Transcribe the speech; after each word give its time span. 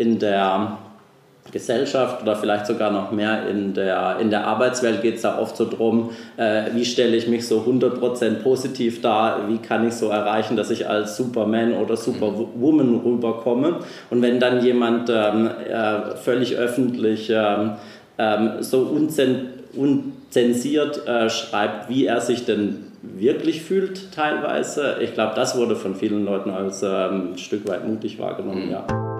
in 0.00 0.18
der 0.18 0.78
Gesellschaft 1.52 2.22
oder 2.22 2.36
vielleicht 2.36 2.66
sogar 2.66 2.90
noch 2.90 3.10
mehr 3.10 3.46
in 3.48 3.74
der, 3.74 4.16
in 4.18 4.30
der 4.30 4.46
Arbeitswelt 4.46 5.02
geht 5.02 5.16
es 5.16 5.22
da 5.22 5.38
oft 5.38 5.56
so 5.56 5.68
drum, 5.68 6.10
äh, 6.38 6.70
wie 6.72 6.86
stelle 6.86 7.14
ich 7.14 7.28
mich 7.28 7.46
so 7.46 7.60
100% 7.60 8.42
positiv 8.42 9.02
dar, 9.02 9.46
wie 9.48 9.58
kann 9.58 9.86
ich 9.86 9.92
so 9.92 10.08
erreichen, 10.08 10.56
dass 10.56 10.70
ich 10.70 10.88
als 10.88 11.18
Superman 11.18 11.74
oder 11.74 11.98
Superwoman 11.98 13.00
rüberkomme. 13.04 13.80
Und 14.08 14.22
wenn 14.22 14.40
dann 14.40 14.64
jemand 14.64 15.10
ähm, 15.10 15.50
äh, 15.68 16.16
völlig 16.16 16.56
öffentlich 16.56 17.30
ähm, 17.30 17.72
ähm, 18.16 18.52
so 18.60 18.78
unzen 18.80 19.48
unzensiert 19.76 21.06
äh, 21.06 21.30
schreibt, 21.30 21.90
wie 21.90 22.06
er 22.06 22.20
sich 22.20 22.44
denn 22.44 22.86
wirklich 23.02 23.62
fühlt 23.62 24.12
teilweise, 24.12 24.96
ich 25.00 25.14
glaube, 25.14 25.34
das 25.36 25.56
wurde 25.56 25.76
von 25.76 25.94
vielen 25.94 26.24
Leuten 26.24 26.50
als 26.50 26.82
ähm, 26.82 27.32
ein 27.32 27.38
Stück 27.38 27.68
weit 27.68 27.86
mutig 27.86 28.18
wahrgenommen, 28.18 28.66
mhm. 28.66 28.72
ja. 28.72 29.19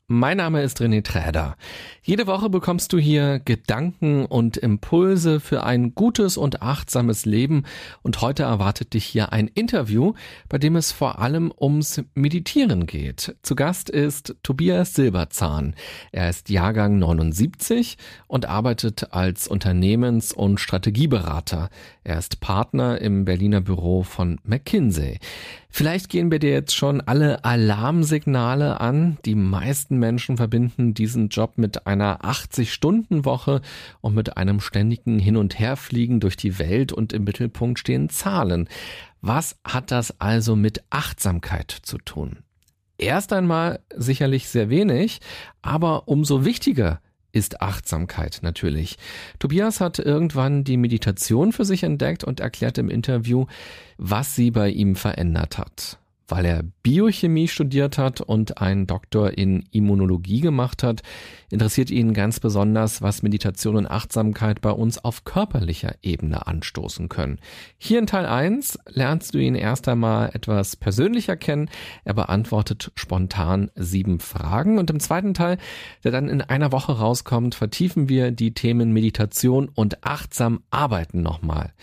Mein 0.13 0.35
Name 0.35 0.61
ist 0.61 0.81
René 0.81 1.05
Träder. 1.05 1.55
Jede 2.03 2.27
Woche 2.27 2.49
bekommst 2.49 2.91
du 2.91 2.97
hier 2.97 3.39
Gedanken 3.39 4.25
und 4.25 4.57
Impulse 4.57 5.39
für 5.39 5.63
ein 5.63 5.95
gutes 5.95 6.35
und 6.35 6.61
achtsames 6.61 7.25
Leben 7.25 7.63
und 8.01 8.19
heute 8.19 8.43
erwartet 8.43 8.93
dich 8.93 9.05
hier 9.05 9.31
ein 9.31 9.47
Interview, 9.47 10.11
bei 10.49 10.57
dem 10.57 10.75
es 10.75 10.91
vor 10.91 11.19
allem 11.19 11.53
ums 11.57 12.03
Meditieren 12.13 12.87
geht. 12.87 13.37
Zu 13.41 13.55
Gast 13.55 13.89
ist 13.89 14.35
Tobias 14.43 14.95
Silberzahn. 14.95 15.75
Er 16.11 16.29
ist 16.29 16.49
Jahrgang 16.49 16.99
79 16.99 17.97
und 18.27 18.47
arbeitet 18.47 19.13
als 19.13 19.47
Unternehmens- 19.47 20.33
und 20.33 20.59
Strategieberater. 20.59 21.69
Er 22.03 22.19
ist 22.19 22.41
Partner 22.41 22.99
im 22.99 23.23
Berliner 23.23 23.61
Büro 23.61 24.03
von 24.03 24.41
McKinsey. 24.43 25.19
Vielleicht 25.73 26.09
gehen 26.09 26.29
bei 26.29 26.37
dir 26.37 26.51
jetzt 26.51 26.75
schon 26.75 26.99
alle 26.99 27.45
Alarmsignale 27.45 28.81
an. 28.81 29.17
Die 29.23 29.35
meisten 29.35 30.00
Menschen 30.01 30.35
verbinden 30.35 30.93
diesen 30.93 31.29
Job 31.29 31.53
mit 31.57 31.87
einer 31.87 32.19
80-Stunden-Woche 32.25 33.61
und 34.01 34.13
mit 34.13 34.35
einem 34.35 34.59
ständigen 34.59 35.17
Hin- 35.17 35.37
und 35.37 35.57
Herfliegen 35.57 36.19
durch 36.19 36.35
die 36.35 36.59
Welt 36.59 36.91
und 36.91 37.13
im 37.13 37.23
Mittelpunkt 37.23 37.79
stehen 37.79 38.09
Zahlen. 38.09 38.67
Was 39.21 39.57
hat 39.63 39.91
das 39.91 40.19
also 40.19 40.57
mit 40.57 40.83
Achtsamkeit 40.89 41.71
zu 41.71 41.97
tun? 41.99 42.39
Erst 42.97 43.31
einmal 43.31 43.79
sicherlich 43.95 44.49
sehr 44.49 44.69
wenig, 44.69 45.21
aber 45.61 46.09
umso 46.09 46.43
wichtiger 46.43 46.99
ist 47.31 47.61
Achtsamkeit 47.61 48.39
natürlich. 48.41 48.97
Tobias 49.39 49.79
hat 49.79 49.99
irgendwann 49.99 50.65
die 50.65 50.75
Meditation 50.75 51.53
für 51.53 51.63
sich 51.63 51.83
entdeckt 51.83 52.25
und 52.25 52.41
erklärt 52.41 52.77
im 52.77 52.89
Interview, 52.89 53.45
was 53.97 54.35
sie 54.35 54.51
bei 54.51 54.69
ihm 54.69 54.97
verändert 54.97 55.57
hat 55.57 56.00
weil 56.31 56.45
er 56.45 56.63
Biochemie 56.81 57.49
studiert 57.49 57.97
hat 57.97 58.21
und 58.21 58.59
einen 58.59 58.87
Doktor 58.87 59.37
in 59.37 59.65
Immunologie 59.71 60.39
gemacht 60.39 60.81
hat, 60.81 61.01
interessiert 61.49 61.91
ihn 61.91 62.13
ganz 62.13 62.39
besonders, 62.39 63.01
was 63.01 63.21
Meditation 63.21 63.75
und 63.75 63.87
Achtsamkeit 63.87 64.61
bei 64.61 64.71
uns 64.71 64.97
auf 64.97 65.25
körperlicher 65.25 65.95
Ebene 66.01 66.47
anstoßen 66.47 67.09
können. 67.09 67.39
Hier 67.77 67.99
in 67.99 68.07
Teil 68.07 68.25
1 68.25 68.79
lernst 68.87 69.33
du 69.33 69.39
ihn 69.39 69.55
erst 69.55 69.89
einmal 69.89 70.29
etwas 70.33 70.77
persönlicher 70.77 71.35
kennen. 71.35 71.69
Er 72.05 72.13
beantwortet 72.13 72.93
spontan 72.95 73.69
sieben 73.75 74.21
Fragen 74.21 74.77
und 74.77 74.89
im 74.89 75.01
zweiten 75.01 75.33
Teil, 75.33 75.57
der 76.05 76.11
dann 76.11 76.29
in 76.29 76.41
einer 76.41 76.71
Woche 76.71 76.93
rauskommt, 76.93 77.55
vertiefen 77.55 78.07
wir 78.07 78.31
die 78.31 78.53
Themen 78.53 78.93
Meditation 78.93 79.67
und 79.67 80.05
achtsam 80.05 80.63
arbeiten 80.71 81.21
nochmal. 81.21 81.73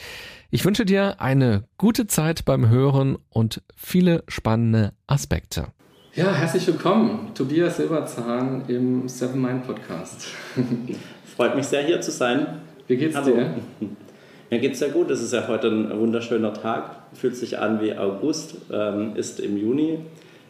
Ich 0.50 0.64
wünsche 0.64 0.86
dir 0.86 1.20
eine 1.20 1.64
gute 1.76 2.06
Zeit 2.06 2.46
beim 2.46 2.70
Hören 2.70 3.18
und 3.28 3.60
viele 3.76 4.24
spannende 4.28 4.94
Aspekte. 5.06 5.66
Ja, 6.14 6.32
herzlich 6.32 6.66
willkommen, 6.66 7.32
Tobias 7.34 7.76
Silberzahn 7.76 8.64
im 8.66 9.06
Seven 9.10 9.42
Mind 9.42 9.66
Podcast. 9.66 10.28
Freut 11.36 11.54
mich 11.54 11.66
sehr, 11.66 11.82
hier 11.82 12.00
zu 12.00 12.12
sein. 12.12 12.62
Wie 12.86 12.96
geht's 12.96 13.14
Hallo. 13.14 13.34
dir? 13.34 13.56
Mir 14.50 14.58
geht's 14.58 14.78
sehr 14.78 14.88
gut. 14.88 15.10
Es 15.10 15.20
ist 15.20 15.34
ja 15.34 15.46
heute 15.48 15.68
ein 15.68 16.00
wunderschöner 16.00 16.54
Tag. 16.54 16.96
Fühlt 17.12 17.36
sich 17.36 17.58
an 17.58 17.82
wie 17.82 17.94
August, 17.94 18.54
ähm, 18.72 19.16
ist 19.16 19.40
im 19.40 19.58
Juni. 19.58 19.98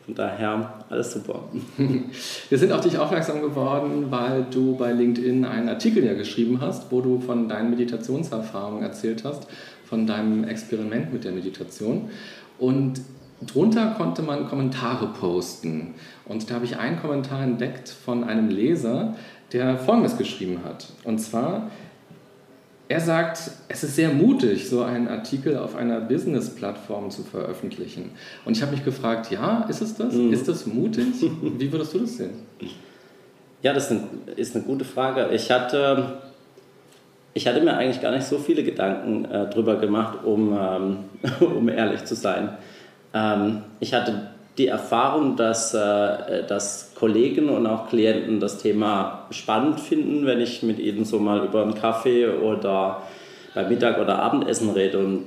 Von 0.05 0.15
daher 0.15 0.85
alles 0.89 1.13
super. 1.13 1.43
Wir 2.49 2.57
sind 2.57 2.71
auf 2.71 2.83
dich 2.83 2.97
aufmerksam 2.97 3.43
geworden, 3.43 4.07
weil 4.11 4.47
du 4.49 4.77
bei 4.77 4.93
LinkedIn 4.93 5.45
einen 5.45 5.69
Artikel 5.69 6.05
ja 6.05 6.15
geschrieben 6.15 6.61
hast, 6.61 6.93
wo 6.93 7.01
du 7.01 7.21
von 7.21 7.49
deinen 7.49 7.71
Meditationserfahrungen 7.71 8.85
erzählt 8.85 9.25
hast 9.25 9.49
von 9.89 10.07
deinem 10.07 10.45
Experiment 10.45 11.13
mit 11.13 11.25
der 11.25 11.33
Meditation. 11.33 12.11
Und 12.59 13.01
drunter 13.47 13.95
konnte 13.97 14.23
man 14.23 14.49
Kommentare 14.49 15.09
posten. 15.09 15.95
Und 16.27 16.51
da 16.51 16.57
habe 16.57 16.65
ich 16.65 16.77
einen 16.77 17.01
Kommentar 17.01 17.43
entdeckt 17.43 17.89
von 17.89 18.25
einem 18.25 18.49
Leser, 18.49 19.15
der 19.53 19.79
Folgendes 19.79 20.19
geschrieben 20.19 20.61
hat. 20.65 20.89
Und 21.05 21.19
zwar, 21.19 21.71
er 22.89 23.01
sagt, 23.01 23.51
es 23.69 23.85
ist 23.85 23.97
sehr 23.97 24.11
mutig, 24.11 24.69
so 24.69 24.83
einen 24.83 25.09
Artikel 25.09 25.57
auf 25.57 25.77
einer 25.77 26.01
Business-Plattform 26.01 27.11
zu 27.11 27.23
veröffentlichen. 27.23 28.11
Und 28.45 28.57
ich 28.57 28.63
habe 28.63 28.73
mich 28.73 28.85
gefragt, 28.85 29.31
ja, 29.31 29.65
ist 29.69 29.81
es 29.81 29.95
das? 29.95 30.15
Mhm. 30.15 30.33
Ist 30.33 30.49
das 30.49 30.67
mutig? 30.67 31.07
Wie 31.43 31.73
würdest 31.73 31.95
du 31.95 32.01
das 32.01 32.17
sehen? 32.17 32.31
Ja, 33.63 33.73
das 33.73 33.93
ist 34.37 34.55
eine 34.55 34.65
gute 34.65 34.85
Frage. 34.85 35.31
Ich 35.33 35.51
hatte 35.51 36.23
ich 37.39 37.47
hatte 37.47 37.61
mir 37.61 37.77
eigentlich 37.77 38.03
gar 38.03 38.11
nicht 38.11 38.27
so 38.27 38.37
viele 38.39 38.65
Gedanken 38.65 39.25
äh, 39.27 39.49
drüber 39.49 39.77
gemacht, 39.77 40.25
um, 40.25 40.59
ähm, 40.61 40.97
um 41.57 41.69
ehrlich 41.69 42.05
zu 42.05 42.17
sein. 42.17 42.49
Ähm, 43.15 43.63
ich 43.79 43.95
hatte 43.95 44.31
die 44.59 44.67
Erfahrung, 44.67 45.37
dass, 45.37 45.73
äh, 45.73 46.45
dass 46.49 46.95
Kollegen 46.97 47.49
und 47.49 47.65
auch 47.69 47.89
Klienten 47.89 48.41
das 48.41 48.59
Thema 48.59 49.29
spannend 49.31 49.79
finden, 49.79 50.27
wenn 50.27 50.41
ich 50.41 50.65
mit 50.65 50.81
ihnen 50.81 51.05
so 51.05 51.21
mal 51.21 51.45
über 51.45 51.63
einen 51.63 51.77
Kaffee 51.77 52.27
oder 52.27 53.03
bei 53.55 53.63
Mittag- 53.63 54.01
oder 54.01 54.19
Abendessen 54.19 54.71
rede. 54.71 54.99
Und 54.99 55.27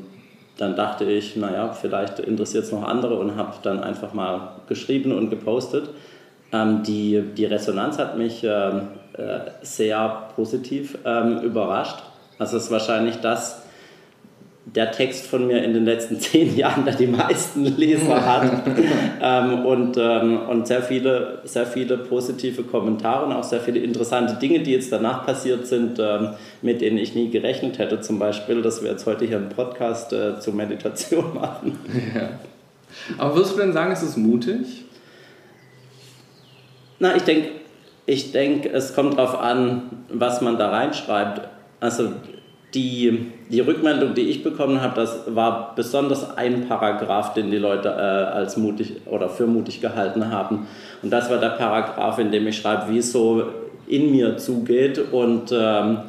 dann 0.57 0.75
dachte 0.75 1.05
ich, 1.05 1.38
naja, 1.38 1.71
vielleicht 1.71 2.19
interessiert 2.19 2.66
es 2.66 2.73
noch 2.73 2.83
andere 2.83 3.17
und 3.17 3.38
habe 3.38 3.53
dann 3.63 3.81
einfach 3.81 4.13
mal 4.13 4.50
geschrieben 4.67 5.13
und 5.13 5.29
gepostet. 5.29 5.88
Ähm, 6.51 6.83
die, 6.83 7.23
die 7.38 7.45
Resonanz 7.45 7.97
hat 8.00 8.17
mich 8.17 8.44
äh, 8.44 8.71
sehr 9.61 10.29
positiv 10.35 10.97
ähm, 11.05 11.39
überrascht. 11.39 12.03
Also 12.37 12.57
es 12.57 12.65
ist 12.65 12.71
wahrscheinlich 12.71 13.17
das, 13.17 13.61
der 14.65 14.91
Text 14.91 15.27
von 15.27 15.47
mir 15.47 15.63
in 15.63 15.73
den 15.73 15.85
letzten 15.85 16.19
zehn 16.19 16.55
Jahren, 16.55 16.85
der 16.85 16.95
die 16.95 17.07
meisten 17.07 17.65
Leser 17.65 18.25
hat. 18.25 18.63
ähm, 19.21 19.65
und, 19.65 19.97
ähm, 19.97 20.39
und 20.49 20.67
sehr 20.67 20.81
viele, 20.81 21.39
sehr 21.43 21.65
viele 21.65 21.97
positive 21.97 22.63
Kommentare 22.63 23.25
und 23.25 23.33
auch 23.33 23.43
sehr 23.43 23.61
viele 23.61 23.79
interessante 23.79 24.35
Dinge, 24.35 24.61
die 24.61 24.71
jetzt 24.71 24.91
danach 24.91 25.25
passiert 25.25 25.67
sind, 25.67 25.99
ähm, 25.99 26.29
mit 26.61 26.81
denen 26.81 26.97
ich 26.97 27.15
nie 27.15 27.29
gerechnet 27.29 27.79
hätte. 27.79 28.01
Zum 28.01 28.19
Beispiel, 28.19 28.61
dass 28.61 28.83
wir 28.83 28.91
jetzt 28.91 29.05
heute 29.05 29.25
hier 29.25 29.38
einen 29.38 29.49
Podcast 29.49 30.13
äh, 30.13 30.39
zur 30.39 30.53
Meditation 30.53 31.33
machen. 31.33 31.79
Ja. 32.15 32.29
Aber 33.17 33.35
würdest 33.35 33.55
du 33.55 33.59
denn 33.59 33.73
sagen, 33.73 33.91
es 33.91 34.03
ist 34.03 34.17
mutig? 34.17 34.85
Na, 36.99 37.15
ich 37.15 37.23
denke, 37.23 37.60
ich 38.11 38.33
denke, 38.33 38.69
es 38.69 38.94
kommt 38.94 39.17
darauf 39.17 39.39
an, 39.39 39.83
was 40.09 40.41
man 40.41 40.57
da 40.57 40.69
reinschreibt. 40.69 41.47
Also 41.80 42.09
die, 42.74 43.31
die 43.50 43.62
Rückmeldung, 43.62 44.13
die 44.13 44.30
ich 44.30 44.44
bekommen 44.44 44.81
habe, 44.81 44.95
das 44.95 45.33
war 45.33 45.74
besonders 45.75 46.38
ein 46.38 46.68
Paragraph, 46.68 47.33
den 47.33 47.51
die 47.51 47.57
Leute 47.57 47.88
äh, 47.88 48.36
als 48.36 48.57
mutig 48.57 48.97
oder 49.06 49.30
für 49.30 49.47
mutig 49.47 49.80
gehalten 49.80 50.30
haben. 50.30 50.68
Und 51.01 51.09
das 51.09 51.30
war 51.30 51.38
der 51.38 51.51
Paragraph, 51.51 52.19
in 52.19 52.31
dem 52.31 52.47
ich 52.47 52.57
schreibe, 52.57 52.91
wie 52.91 52.97
es 52.97 53.13
so 53.13 53.44
in 53.88 54.12
mir 54.12 54.36
zugeht 54.36 55.00
und, 55.13 55.53
ähm, 55.57 56.00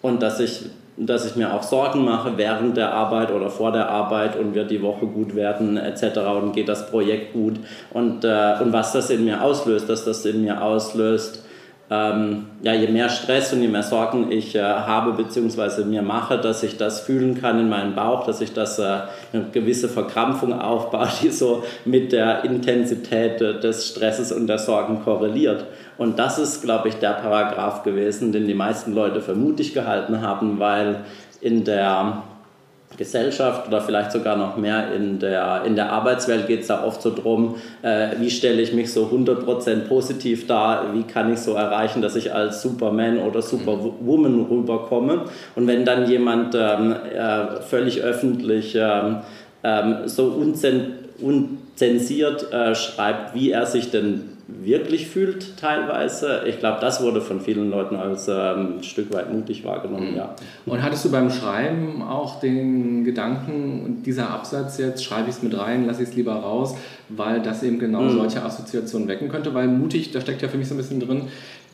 und 0.00 0.20
dass, 0.20 0.40
ich, 0.40 0.62
dass 0.96 1.24
ich 1.26 1.36
mir 1.36 1.54
auch 1.54 1.62
Sorgen 1.62 2.04
mache 2.04 2.32
während 2.38 2.76
der 2.76 2.92
Arbeit 2.92 3.30
oder 3.30 3.50
vor 3.50 3.70
der 3.70 3.88
Arbeit 3.88 4.36
und 4.36 4.56
wird 4.56 4.72
die 4.72 4.82
Woche 4.82 5.06
gut 5.06 5.36
werden 5.36 5.76
etc. 5.76 6.18
und 6.42 6.54
geht 6.54 6.68
das 6.68 6.90
Projekt 6.90 7.34
gut 7.34 7.54
und, 7.92 8.24
äh, 8.24 8.54
und 8.60 8.72
was 8.72 8.92
das 8.92 9.10
in 9.10 9.24
mir 9.24 9.44
auslöst, 9.44 9.88
dass 9.88 10.04
das 10.04 10.24
in 10.26 10.42
mir 10.42 10.60
auslöst 10.60 11.41
ähm, 11.92 12.46
ja, 12.62 12.72
je 12.72 12.88
mehr 12.88 13.10
Stress 13.10 13.52
und 13.52 13.60
je 13.60 13.68
mehr 13.68 13.82
Sorgen 13.82 14.32
ich 14.32 14.54
äh, 14.54 14.62
habe 14.62 15.12
bzw. 15.12 15.84
mir 15.84 16.00
mache, 16.00 16.38
dass 16.38 16.62
ich 16.62 16.78
das 16.78 17.00
fühlen 17.00 17.38
kann 17.38 17.60
in 17.60 17.68
meinem 17.68 17.94
Bauch, 17.94 18.24
dass 18.24 18.40
ich 18.40 18.54
das 18.54 18.78
äh, 18.78 19.00
eine 19.32 19.44
gewisse 19.52 19.90
Verkrampfung 19.90 20.58
aufbaue, 20.58 21.08
die 21.22 21.28
so 21.28 21.64
mit 21.84 22.12
der 22.12 22.44
Intensität 22.44 23.42
äh, 23.42 23.60
des 23.60 23.88
Stresses 23.88 24.32
und 24.32 24.46
der 24.46 24.58
Sorgen 24.58 25.02
korreliert. 25.04 25.66
Und 25.98 26.18
das 26.18 26.38
ist, 26.38 26.62
glaube 26.62 26.88
ich, 26.88 26.94
der 26.94 27.10
Paragraph 27.10 27.82
gewesen, 27.82 28.32
den 28.32 28.46
die 28.46 28.54
meisten 28.54 28.94
Leute 28.94 29.20
für 29.20 29.34
mutig 29.34 29.74
gehalten 29.74 30.22
haben, 30.22 30.58
weil 30.58 31.00
in 31.42 31.64
der 31.64 32.22
Gesellschaft 32.96 33.68
oder 33.68 33.80
vielleicht 33.80 34.12
sogar 34.12 34.36
noch 34.36 34.56
mehr 34.56 34.92
in 34.92 35.18
der, 35.18 35.62
in 35.64 35.76
der 35.76 35.92
Arbeitswelt 35.92 36.46
geht 36.46 36.60
es 36.62 36.66
da 36.68 36.84
oft 36.84 37.02
so 37.02 37.14
drum, 37.14 37.56
äh, 37.82 38.08
wie 38.18 38.30
stelle 38.30 38.60
ich 38.62 38.72
mich 38.72 38.92
so 38.92 39.06
100% 39.06 39.88
positiv 39.88 40.46
dar, 40.46 40.92
wie 40.92 41.02
kann 41.02 41.32
ich 41.32 41.40
so 41.40 41.54
erreichen, 41.54 42.02
dass 42.02 42.16
ich 42.16 42.32
als 42.34 42.62
Superman 42.62 43.18
oder 43.18 43.42
Superwoman 43.42 44.46
rüberkomme. 44.50 45.24
Und 45.54 45.66
wenn 45.66 45.84
dann 45.84 46.08
jemand 46.08 46.54
ähm, 46.54 46.92
äh, 46.92 47.60
völlig 47.62 48.02
öffentlich 48.02 48.76
ähm, 48.78 49.18
ähm, 49.64 49.96
so 50.06 50.26
unzensiert 51.20 52.52
äh, 52.52 52.74
schreibt, 52.74 53.34
wie 53.34 53.50
er 53.50 53.66
sich 53.66 53.90
denn 53.90 54.31
wirklich 54.48 55.08
fühlt 55.08 55.56
teilweise. 55.56 56.42
Ich 56.46 56.58
glaube, 56.58 56.78
das 56.80 57.02
wurde 57.02 57.20
von 57.20 57.40
vielen 57.40 57.70
Leuten 57.70 57.96
als 57.96 58.28
ähm, 58.28 58.78
ein 58.78 58.82
Stück 58.82 59.12
weit 59.12 59.32
mutig 59.32 59.64
wahrgenommen, 59.64 60.10
mhm. 60.10 60.16
ja. 60.16 60.34
Und 60.66 60.82
hattest 60.82 61.04
du 61.04 61.10
beim 61.10 61.30
Schreiben 61.30 62.02
auch 62.02 62.40
den 62.40 63.04
Gedanken, 63.04 64.02
dieser 64.04 64.30
Absatz 64.30 64.78
jetzt, 64.78 65.04
schreibe 65.04 65.30
ich 65.30 65.36
es 65.36 65.42
mit 65.42 65.56
rein, 65.56 65.86
lasse 65.86 66.02
ich 66.02 66.10
es 66.10 66.14
lieber 66.16 66.34
raus, 66.34 66.74
weil 67.08 67.40
das 67.40 67.62
eben 67.62 67.78
genau 67.78 68.02
mhm. 68.02 68.10
solche 68.10 68.42
Assoziationen 68.42 69.08
wecken 69.08 69.28
könnte? 69.28 69.54
Weil 69.54 69.68
mutig, 69.68 70.10
da 70.10 70.20
steckt 70.20 70.42
ja 70.42 70.48
für 70.48 70.58
mich 70.58 70.68
so 70.68 70.74
ein 70.74 70.78
bisschen 70.78 71.00
drin, 71.00 71.22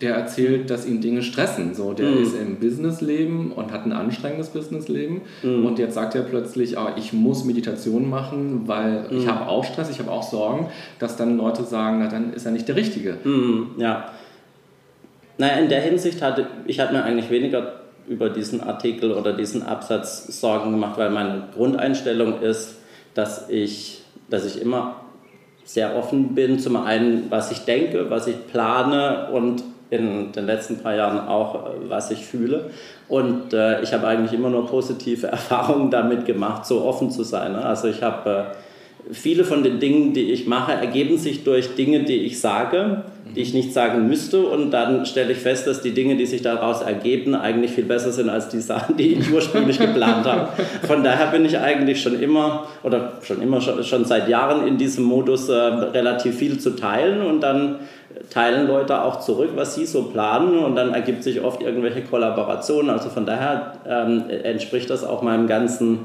der 0.00 0.14
erzählt, 0.14 0.70
dass 0.70 0.86
ihn 0.86 1.00
Dinge 1.00 1.22
stressen. 1.22 1.74
So, 1.74 1.92
der 1.92 2.10
mhm. 2.10 2.22
ist 2.22 2.34
im 2.34 2.56
Businessleben 2.56 3.52
und 3.52 3.72
hat 3.72 3.84
ein 3.84 3.92
anstrengendes 3.92 4.48
Businessleben. 4.50 5.22
Mhm. 5.42 5.66
Und 5.66 5.78
jetzt 5.78 5.94
sagt 5.94 6.14
er 6.14 6.22
plötzlich, 6.22 6.78
ah, 6.78 6.94
ich 6.96 7.12
muss 7.12 7.44
Meditation 7.44 8.08
machen, 8.08 8.62
weil 8.66 9.06
mhm. 9.10 9.18
ich 9.18 9.26
habe 9.26 9.48
auch 9.48 9.64
Stress, 9.64 9.90
ich 9.90 9.98
habe 9.98 10.10
auch 10.10 10.22
Sorgen, 10.22 10.68
dass 10.98 11.16
dann 11.16 11.36
Leute 11.36 11.64
sagen, 11.64 11.98
na 12.00 12.08
dann 12.08 12.32
ist 12.32 12.46
er 12.46 12.52
nicht 12.52 12.68
der 12.68 12.76
Richtige. 12.76 13.16
Mhm. 13.24 13.70
Ja. 13.78 14.12
Naja, 15.36 15.54
in 15.54 15.68
der 15.68 15.80
Hinsicht 15.80 16.22
hatte 16.22 16.46
ich 16.66 16.80
hatte 16.80 16.92
mir 16.92 17.04
eigentlich 17.04 17.30
weniger 17.30 17.80
über 18.08 18.30
diesen 18.30 18.60
Artikel 18.60 19.12
oder 19.12 19.32
diesen 19.32 19.62
Absatz 19.62 20.40
Sorgen 20.40 20.70
gemacht, 20.70 20.98
weil 20.98 21.10
meine 21.10 21.44
Grundeinstellung 21.54 22.40
ist, 22.40 22.76
dass 23.14 23.48
ich, 23.48 24.02
dass 24.30 24.46
ich 24.46 24.60
immer 24.62 24.96
sehr 25.64 25.96
offen 25.96 26.34
bin, 26.34 26.58
zum 26.58 26.76
einen, 26.76 27.30
was 27.30 27.50
ich 27.50 27.58
denke, 27.60 28.08
was 28.08 28.26
ich 28.26 28.46
plane 28.46 29.28
und 29.32 29.62
in 29.90 30.32
den 30.32 30.46
letzten 30.46 30.79
paar 30.79 30.94
Jahren 30.94 31.26
auch, 31.29 31.55
äh, 31.55 31.69
was 31.88 32.11
ich 32.11 32.25
fühle. 32.25 32.70
Und 33.08 33.52
äh, 33.52 33.82
ich 33.82 33.93
habe 33.93 34.06
eigentlich 34.06 34.38
immer 34.38 34.50
nur 34.50 34.67
positive 34.67 35.26
Erfahrungen 35.29 35.90
damit 35.90 36.26
gemacht, 36.26 36.67
so 36.67 36.85
offen 36.85 37.11
zu 37.11 37.23
sein. 37.23 37.52
Ne? 37.52 37.64
Also 37.64 37.88
ich 37.88 38.02
habe 38.02 38.31
äh, 38.31 38.43
viele 39.12 39.44
von 39.44 39.62
den 39.62 39.81
Dingen, 39.81 40.12
die 40.12 40.32
ich 40.32 40.46
mache, 40.46 40.73
ergeben 40.73 41.17
sich 41.17 41.44
durch 41.44 41.75
Dinge, 41.75 42.05
die 42.05 42.19
ich 42.19 42.40
sage, 42.40 43.05
die 43.35 43.40
ich 43.40 43.55
nicht 43.55 43.73
sagen 43.73 44.06
müsste. 44.06 44.46
Und 44.46 44.70
dann 44.73 45.06
stelle 45.06 45.32
ich 45.32 45.38
fest, 45.38 45.67
dass 45.67 45.81
die 45.81 45.93
Dinge, 45.93 46.17
die 46.17 46.26
sich 46.26 46.43
daraus 46.43 46.82
ergeben, 46.82 47.35
eigentlich 47.35 47.73
viel 47.73 47.85
besser 47.85 48.12
sind 48.12 48.29
als 48.29 48.49
die 48.50 48.61
Sachen, 48.61 48.96
die 48.99 49.14
ich 49.14 49.32
ursprünglich 49.32 49.79
geplant 49.79 50.26
habe. 50.26 50.49
Von 50.87 51.02
daher 51.02 51.29
bin 51.29 51.46
ich 51.46 51.58
eigentlich 51.58 52.02
schon 52.02 52.20
immer 52.20 52.67
oder 52.82 53.14
schon 53.23 53.40
immer 53.40 53.62
schon, 53.62 53.82
schon 53.85 54.05
seit 54.05 54.29
Jahren 54.29 54.67
in 54.67 54.76
diesem 54.76 55.05
Modus, 55.05 55.49
äh, 55.49 55.55
relativ 55.55 56.37
viel 56.37 56.58
zu 56.58 56.70
teilen 56.70 57.23
und 57.23 57.40
dann 57.40 57.76
teilen 58.31 58.66
Leute 58.66 59.02
auch 59.02 59.20
zurück, 59.20 59.50
was 59.55 59.75
sie 59.75 59.87
so 59.87 60.05
planen 60.05 60.58
und 60.58 60.76
dann 60.76 60.94
ergibt 60.94 61.22
sich 61.22 61.43
oft 61.43 61.62
irgendwelche 61.62 62.02
Kollaborationen. 62.02 62.90
Also 62.90 63.08
von 63.08 63.26
daher 63.26 63.75
ähm, 63.87 64.25
entspricht 64.28 64.90
das 64.90 65.05
auch 65.05 65.22
meinem 65.22 65.46
ganzen 65.46 66.00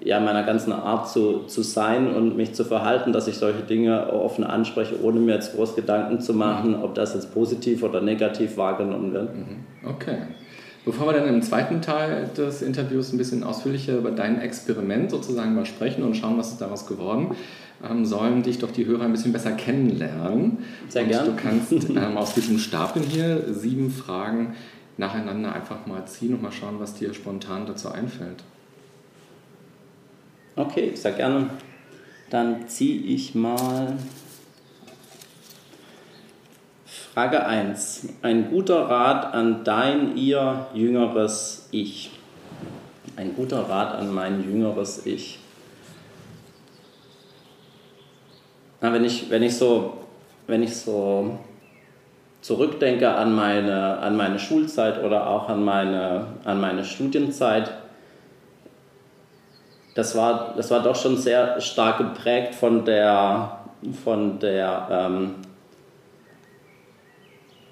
ja, 0.00 0.20
meiner 0.20 0.42
ganzen 0.44 0.72
Art 0.72 1.08
zu, 1.08 1.44
zu 1.46 1.62
sein 1.62 2.12
und 2.14 2.36
mich 2.36 2.54
zu 2.54 2.64
verhalten, 2.64 3.12
dass 3.12 3.28
ich 3.28 3.36
solche 3.36 3.62
Dinge 3.62 4.12
offen 4.12 4.44
anspreche, 4.44 5.02
ohne 5.02 5.20
mir 5.20 5.34
jetzt 5.34 5.56
groß 5.56 5.74
Gedanken 5.74 6.20
zu 6.20 6.34
machen, 6.34 6.76
mhm. 6.76 6.82
ob 6.82 6.94
das 6.94 7.14
jetzt 7.14 7.34
positiv 7.34 7.82
oder 7.82 8.00
negativ 8.00 8.56
wahrgenommen 8.56 9.12
wird. 9.12 9.34
Mhm. 9.34 9.64
Okay. 9.88 10.18
Bevor 10.86 11.08
wir 11.08 11.14
dann 11.14 11.26
im 11.26 11.42
zweiten 11.42 11.82
Teil 11.82 12.30
des 12.36 12.62
Interviews 12.62 13.12
ein 13.12 13.18
bisschen 13.18 13.42
ausführlicher 13.42 13.98
über 13.98 14.12
dein 14.12 14.40
Experiment 14.40 15.10
sozusagen 15.10 15.52
mal 15.56 15.66
sprechen 15.66 16.04
und 16.04 16.16
schauen, 16.16 16.38
was 16.38 16.52
ist 16.52 16.60
daraus 16.60 16.86
geworden, 16.86 17.34
ähm, 17.84 18.06
sollen 18.06 18.44
dich 18.44 18.60
doch 18.60 18.70
die 18.70 18.86
Hörer 18.86 19.02
ein 19.02 19.10
bisschen 19.10 19.32
besser 19.32 19.50
kennenlernen. 19.50 20.58
Sehr 20.88 21.02
gerne. 21.02 21.32
Du 21.32 21.36
kannst 21.36 21.72
ähm, 21.72 22.16
aus 22.16 22.34
diesem 22.34 22.60
Stapel 22.60 23.02
hier 23.02 23.52
sieben 23.52 23.90
Fragen 23.90 24.54
nacheinander 24.96 25.52
einfach 25.52 25.86
mal 25.88 26.06
ziehen 26.06 26.34
und 26.34 26.42
mal 26.42 26.52
schauen, 26.52 26.76
was 26.78 26.94
dir 26.94 27.12
spontan 27.12 27.66
dazu 27.66 27.90
einfällt. 27.90 28.44
Okay, 30.54 30.92
sehr 30.94 31.12
gerne. 31.12 31.50
Dann 32.30 32.68
ziehe 32.68 33.02
ich 33.02 33.34
mal 33.34 33.96
Frage 37.16 37.46
1. 37.46 38.10
Ein 38.20 38.50
guter 38.50 38.90
Rat 38.90 39.32
an 39.32 39.64
dein, 39.64 40.18
ihr 40.18 40.66
jüngeres 40.74 41.66
Ich. 41.70 42.10
Ein 43.16 43.34
guter 43.34 43.70
Rat 43.70 43.94
an 43.94 44.14
mein 44.14 44.44
jüngeres 44.44 45.06
Ich. 45.06 45.38
Na, 48.82 48.92
wenn, 48.92 49.02
ich, 49.02 49.30
wenn, 49.30 49.42
ich 49.42 49.56
so, 49.56 49.94
wenn 50.46 50.62
ich 50.62 50.76
so 50.76 51.38
zurückdenke 52.42 53.14
an 53.14 53.34
meine, 53.34 53.96
an 54.00 54.14
meine 54.14 54.38
Schulzeit 54.38 55.02
oder 55.02 55.26
auch 55.30 55.48
an 55.48 55.64
meine, 55.64 56.26
an 56.44 56.60
meine 56.60 56.84
Studienzeit, 56.84 57.72
das 59.94 60.14
war, 60.14 60.52
das 60.54 60.70
war 60.70 60.82
doch 60.82 60.96
schon 60.96 61.16
sehr 61.16 61.62
stark 61.62 61.96
geprägt 61.96 62.54
von 62.54 62.84
der, 62.84 63.60
von 64.04 64.38
der, 64.38 64.88
ähm, 64.90 65.34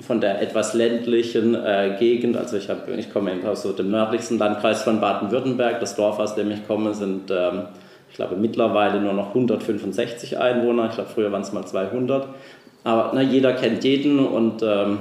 von 0.07 0.21
der 0.21 0.41
etwas 0.41 0.75
ländlichen 0.75 1.55
äh, 1.55 1.97
Gegend. 1.99 2.37
Also 2.37 2.57
ich, 2.57 2.69
hab, 2.69 2.89
ich 2.89 3.13
komme 3.13 3.33
aus 3.47 3.63
so 3.63 3.73
dem 3.73 3.91
nördlichsten 3.91 4.39
Landkreis 4.39 4.83
von 4.83 5.01
Baden-Württemberg. 5.01 5.81
Das 5.81 5.97
Dorf, 5.97 6.19
aus 6.19 6.35
dem 6.35 6.51
ich 6.51 6.67
komme, 6.67 6.95
sind, 6.95 7.31
ähm, 7.31 7.65
ich 8.11 8.17
glaube, 8.17 8.37
mittlerweile 8.37 9.01
nur 9.01 9.13
noch 9.13 9.29
165 9.29 10.39
Einwohner. 10.39 10.89
Ich 10.89 10.95
glaube, 10.95 11.11
früher 11.13 11.33
waren 11.33 11.43
es 11.43 11.53
mal 11.53 11.67
200. 11.67 12.29
Aber 12.85 13.13
na, 13.15 13.23
jeder 13.23 13.55
kennt 13.55 13.83
jeden 13.85 14.19
und, 14.19 14.63
ähm, 14.63 14.99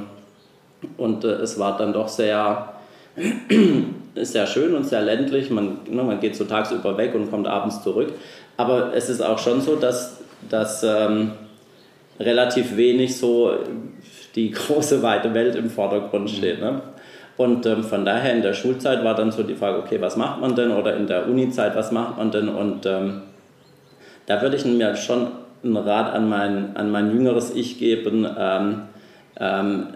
und 0.98 1.24
äh, 1.24 1.28
es 1.28 1.60
war 1.60 1.78
dann 1.78 1.94
doch 1.94 2.08
sehr 2.08 2.74
sehr 4.16 4.48
schön 4.48 4.76
und 4.76 4.86
sehr 4.86 5.02
ländlich. 5.02 5.50
Man, 5.50 5.80
ne, 5.90 6.04
man 6.04 6.20
geht 6.20 6.36
so 6.36 6.46
tagsüber 6.46 6.98
weg 6.98 7.14
und 7.16 7.30
kommt 7.30 7.48
abends 7.48 7.84
zurück. 7.84 8.14
Aber 8.58 8.94
es 8.94 9.10
ist 9.10 9.22
auch 9.22 9.40
schon 9.40 9.62
so, 9.62 9.76
dass, 9.76 10.20
dass 10.50 10.84
ähm, 10.84 11.32
relativ 12.20 12.76
wenig 12.78 13.18
so 13.18 13.52
die 14.35 14.51
große, 14.51 15.03
weite 15.03 15.33
Welt 15.33 15.56
im 15.56 15.69
Vordergrund 15.69 16.25
mhm. 16.25 16.35
steht. 16.35 16.59
Ne? 16.59 16.81
Und 17.38 17.65
ähm, 17.65 17.83
von 17.83 18.06
daher 18.06 18.33
in 18.33 18.41
der 18.41 18.54
Schulzeit 18.54 19.04
war 19.04 19.16
dann 19.16 19.31
so 19.31 19.44
die 19.44 19.56
Frage, 19.56 19.80
okay, 19.80 19.99
was 19.99 20.18
macht 20.18 20.40
man 20.40 20.56
denn? 20.56 20.71
Oder 20.71 20.95
in 20.95 21.07
der 21.07 21.28
Uni-Zeit, 21.28 21.75
was 21.75 21.92
macht 21.92 22.18
man 22.18 22.31
denn? 22.31 22.49
Und 22.49 22.85
ähm, 22.85 23.21
da 24.25 24.42
würde 24.42 24.56
ich 24.56 24.66
mir 24.66 24.95
schon 24.95 25.28
einen 25.63 25.78
Rat 25.78 26.13
an 26.13 26.30
mein, 26.30 26.75
an 26.75 26.92
mein 26.92 27.11
jüngeres 27.11 27.54
Ich 27.56 27.80
geben. 27.80 28.28
Ähm, 28.37 28.81
ähm 29.40 29.87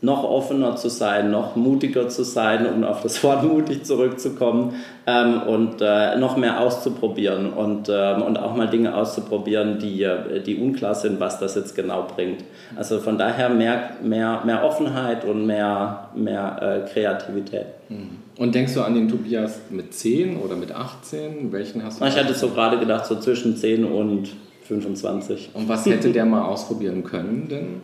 noch 0.00 0.22
offener 0.22 0.76
zu 0.76 0.88
sein, 0.88 1.30
noch 1.32 1.56
mutiger 1.56 2.08
zu 2.08 2.22
sein, 2.22 2.66
um 2.66 2.84
auf 2.84 3.02
das 3.02 3.22
Wort 3.24 3.42
mutig 3.42 3.84
zurückzukommen 3.84 4.74
ähm, 5.06 5.42
und 5.42 5.80
äh, 5.80 6.16
noch 6.16 6.36
mehr 6.36 6.60
auszuprobieren 6.60 7.52
und, 7.52 7.88
ähm, 7.90 8.22
und 8.22 8.38
auch 8.38 8.54
mal 8.54 8.68
Dinge 8.68 8.94
auszuprobieren, 8.94 9.80
die, 9.80 10.04
äh, 10.04 10.40
die 10.40 10.56
unklar 10.56 10.94
sind, 10.94 11.18
was 11.18 11.40
das 11.40 11.56
jetzt 11.56 11.74
genau 11.74 12.06
bringt. 12.14 12.44
Also 12.76 13.00
von 13.00 13.18
daher 13.18 13.48
mehr, 13.48 13.90
mehr, 14.02 14.42
mehr 14.44 14.64
Offenheit 14.64 15.24
und 15.24 15.46
mehr, 15.46 16.10
mehr 16.14 16.84
äh, 16.86 16.88
Kreativität. 16.88 17.66
Mhm. 17.88 18.18
Und 18.36 18.54
denkst 18.54 18.74
du 18.74 18.82
an 18.82 18.94
den 18.94 19.08
Tobias 19.08 19.58
mit 19.68 19.92
10 19.92 20.36
oder 20.36 20.54
mit 20.54 20.70
18? 20.70 21.50
Welchen 21.50 21.84
hast 21.84 22.00
du? 22.00 22.04
Ich 22.04 22.16
hatte 22.16 22.34
so 22.34 22.50
gerade 22.50 22.78
gedacht, 22.78 23.04
so 23.06 23.16
zwischen 23.16 23.56
10 23.56 23.84
und 23.84 24.28
25. 24.62 25.50
Und 25.54 25.68
was 25.68 25.86
hätte 25.86 26.12
der 26.12 26.24
mal 26.24 26.42
ausprobieren 26.42 27.02
können 27.02 27.48
denn? 27.48 27.80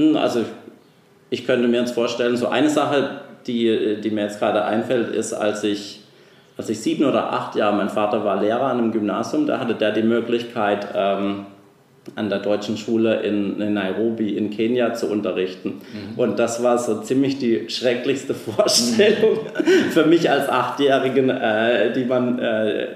Hm, 0.00 0.16
also 0.16 0.40
ich 0.40 0.46
könnte 1.46 1.68
mir 1.68 1.80
jetzt 1.80 1.94
vorstellen, 1.94 2.36
so 2.36 2.48
eine 2.48 2.68
Sache, 2.68 3.20
die, 3.46 4.00
die 4.02 4.10
mir 4.10 4.24
jetzt 4.24 4.38
gerade 4.38 4.64
einfällt, 4.64 5.14
ist, 5.14 5.32
als 5.32 5.64
ich, 5.64 6.00
als 6.56 6.68
ich 6.68 6.80
sieben 6.80 7.04
oder 7.04 7.32
acht 7.32 7.56
Jahre, 7.56 7.76
mein 7.76 7.88
Vater 7.88 8.24
war 8.24 8.40
Lehrer 8.40 8.66
an 8.66 8.78
einem 8.78 8.92
Gymnasium, 8.92 9.46
da 9.46 9.60
hatte 9.60 9.74
der 9.74 9.92
die 9.92 10.02
Möglichkeit, 10.02 10.88
ähm, 10.94 11.46
an 12.16 12.28
der 12.28 12.38
deutschen 12.38 12.76
Schule 12.76 13.20
in, 13.20 13.60
in, 13.60 13.74
Nairobi 13.74 14.36
in 14.36 14.50
Kenia 14.50 14.94
zu 14.94 15.06
unterrichten. 15.06 15.80
Mhm. 15.92 16.18
Und 16.18 16.38
das 16.38 16.62
war 16.62 16.78
so 16.78 17.02
ziemlich 17.02 17.38
die 17.38 17.68
schrecklichste 17.68 18.34
Vorstellung 18.34 19.34
mhm. 19.34 19.90
für 19.90 20.06
mich 20.06 20.28
als 20.28 20.48
Achtjährigen, 20.48 21.30
äh, 21.30 21.92
die 21.92 22.04
man... 22.04 22.38
Äh, 22.38 22.86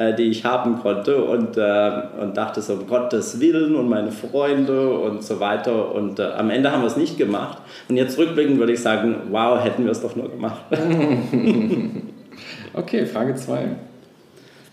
äh, 0.00 0.14
die 0.14 0.30
ich 0.30 0.46
haben 0.46 0.78
konnte 0.78 1.22
und, 1.22 1.58
äh, 1.58 2.02
und 2.18 2.34
dachte 2.34 2.62
so, 2.62 2.72
um 2.72 2.86
Gottes 2.86 3.38
Willen 3.38 3.74
und 3.74 3.90
meine 3.90 4.10
Freunde 4.10 4.88
und 4.88 5.22
so 5.22 5.40
weiter. 5.40 5.94
Und 5.94 6.18
äh, 6.18 6.22
am 6.22 6.48
Ende 6.48 6.72
haben 6.72 6.80
wir 6.80 6.86
es 6.86 6.96
nicht 6.96 7.18
gemacht. 7.18 7.58
Und 7.86 7.98
jetzt 7.98 8.16
rückblickend 8.16 8.58
würde 8.58 8.72
ich 8.72 8.80
sagen, 8.80 9.14
wow, 9.30 9.62
hätten 9.62 9.84
wir 9.84 9.92
es 9.92 10.00
doch 10.00 10.16
nur 10.16 10.30
gemacht. 10.30 10.62
okay, 12.72 13.04
Frage 13.04 13.34
2. 13.34 13.66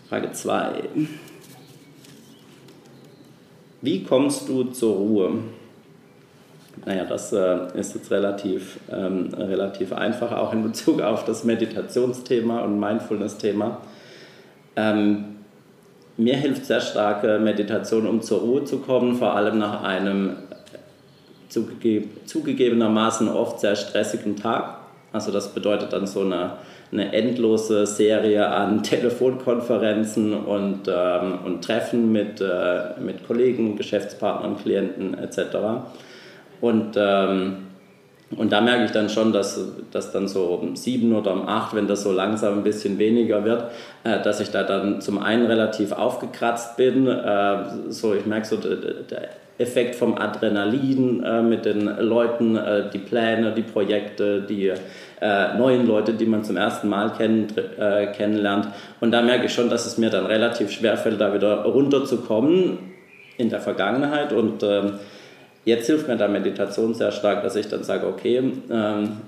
Frage 0.08 0.32
2. 0.32 0.70
Wie 3.82 4.04
kommst 4.04 4.48
du 4.48 4.64
zur 4.64 4.96
Ruhe? 4.96 5.32
Naja, 6.86 7.04
das 7.04 7.34
äh, 7.34 7.78
ist 7.78 7.94
jetzt 7.94 8.10
relativ, 8.10 8.80
ähm, 8.90 9.28
relativ 9.36 9.92
einfach, 9.92 10.32
auch 10.32 10.54
in 10.54 10.62
Bezug 10.62 11.02
auf 11.02 11.26
das 11.26 11.44
Meditationsthema 11.44 12.60
und 12.60 12.80
Mindfulness-Thema. 12.80 13.82
Ähm, 14.78 15.24
mir 16.16 16.36
hilft 16.36 16.66
sehr 16.66 16.80
stark 16.80 17.22
Meditation, 17.40 18.06
um 18.06 18.22
zur 18.22 18.40
Ruhe 18.40 18.64
zu 18.64 18.78
kommen, 18.78 19.16
vor 19.16 19.34
allem 19.34 19.58
nach 19.58 19.82
einem 19.82 20.36
zugege 21.48 22.04
zugegebenermaßen 22.26 23.28
oft 23.28 23.60
sehr 23.60 23.76
stressigen 23.76 24.36
Tag. 24.36 24.78
Also 25.12 25.32
das 25.32 25.54
bedeutet 25.54 25.92
dann 25.92 26.06
so 26.06 26.20
eine, 26.20 26.52
eine 26.92 27.12
endlose 27.12 27.86
Serie 27.86 28.46
an 28.48 28.82
Telefonkonferenzen 28.82 30.34
und, 30.34 30.88
ähm, 30.88 31.38
und 31.44 31.64
Treffen 31.64 32.12
mit, 32.12 32.40
äh, 32.40 33.00
mit 33.00 33.26
Kollegen, 33.26 33.76
Geschäftspartnern, 33.76 34.58
Klienten 34.58 35.14
etc. 35.14 35.38
Und, 36.60 36.96
ähm, 36.96 37.67
und 38.36 38.52
da 38.52 38.60
merke 38.60 38.84
ich 38.84 38.90
dann 38.90 39.08
schon, 39.08 39.32
dass, 39.32 39.58
dass 39.90 40.12
dann 40.12 40.28
so 40.28 40.44
um 40.46 40.76
sieben 40.76 41.14
oder 41.14 41.32
um 41.32 41.48
acht, 41.48 41.74
wenn 41.74 41.86
das 41.86 42.02
so 42.02 42.12
langsam 42.12 42.58
ein 42.58 42.62
bisschen 42.62 42.98
weniger 42.98 43.44
wird, 43.44 43.64
äh, 44.04 44.22
dass 44.22 44.40
ich 44.40 44.50
da 44.50 44.64
dann 44.64 45.00
zum 45.00 45.18
einen 45.18 45.46
relativ 45.46 45.92
aufgekratzt 45.92 46.76
bin. 46.76 47.06
Äh, 47.06 47.56
so, 47.88 48.14
ich 48.14 48.26
merke 48.26 48.46
so, 48.46 48.56
der, 48.56 49.30
Effekt 49.58 49.96
vom 49.96 50.16
Adrenalin 50.16 51.22
äh, 51.24 51.42
mit 51.42 51.64
den 51.64 51.86
Leuten, 51.98 52.56
äh, 52.56 52.90
die 52.90 52.98
Pläne, 52.98 53.52
die 53.52 53.62
Projekte, 53.62 54.42
die 54.42 54.72
äh, 55.20 55.58
neuen 55.58 55.84
Leute, 55.86 56.12
die 56.12 56.26
man 56.26 56.44
zum 56.44 56.56
ersten 56.56 56.88
Mal 56.88 57.12
kenn, 57.16 57.48
äh, 57.56 58.06
kennenlernt. 58.12 58.68
Und 59.00 59.10
da 59.10 59.20
merke 59.20 59.46
ich 59.46 59.52
schon, 59.52 59.68
dass 59.68 59.84
es 59.84 59.98
mir 59.98 60.10
dann 60.10 60.26
relativ 60.26 60.70
schwer 60.70 60.96
fällt, 60.96 61.20
da 61.20 61.34
wieder 61.34 61.64
runterzukommen 61.64 62.78
in 63.36 63.50
der 63.50 63.60
Vergangenheit 63.60 64.32
und 64.32 64.62
ähm, 64.62 64.92
Jetzt 65.68 65.86
hilft 65.86 66.08
mir 66.08 66.16
da 66.16 66.28
Meditation 66.28 66.94
sehr 66.94 67.12
stark, 67.12 67.42
dass 67.42 67.54
ich 67.54 67.68
dann 67.68 67.84
sage, 67.84 68.06
okay, 68.06 68.38
ähm, 68.70 69.18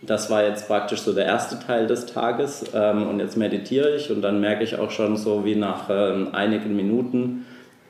das 0.00 0.30
war 0.30 0.42
jetzt 0.42 0.66
praktisch 0.66 1.00
so 1.00 1.12
der 1.12 1.26
erste 1.26 1.58
Teil 1.58 1.86
des 1.86 2.06
Tages 2.06 2.64
ähm, 2.74 3.06
und 3.06 3.20
jetzt 3.20 3.36
meditiere 3.36 3.94
ich. 3.94 4.10
Und 4.10 4.22
dann 4.22 4.40
merke 4.40 4.64
ich 4.64 4.78
auch 4.78 4.90
schon 4.90 5.18
so, 5.18 5.44
wie 5.44 5.56
nach 5.56 5.90
ähm, 5.90 6.28
einigen 6.32 6.74
Minuten 6.74 7.44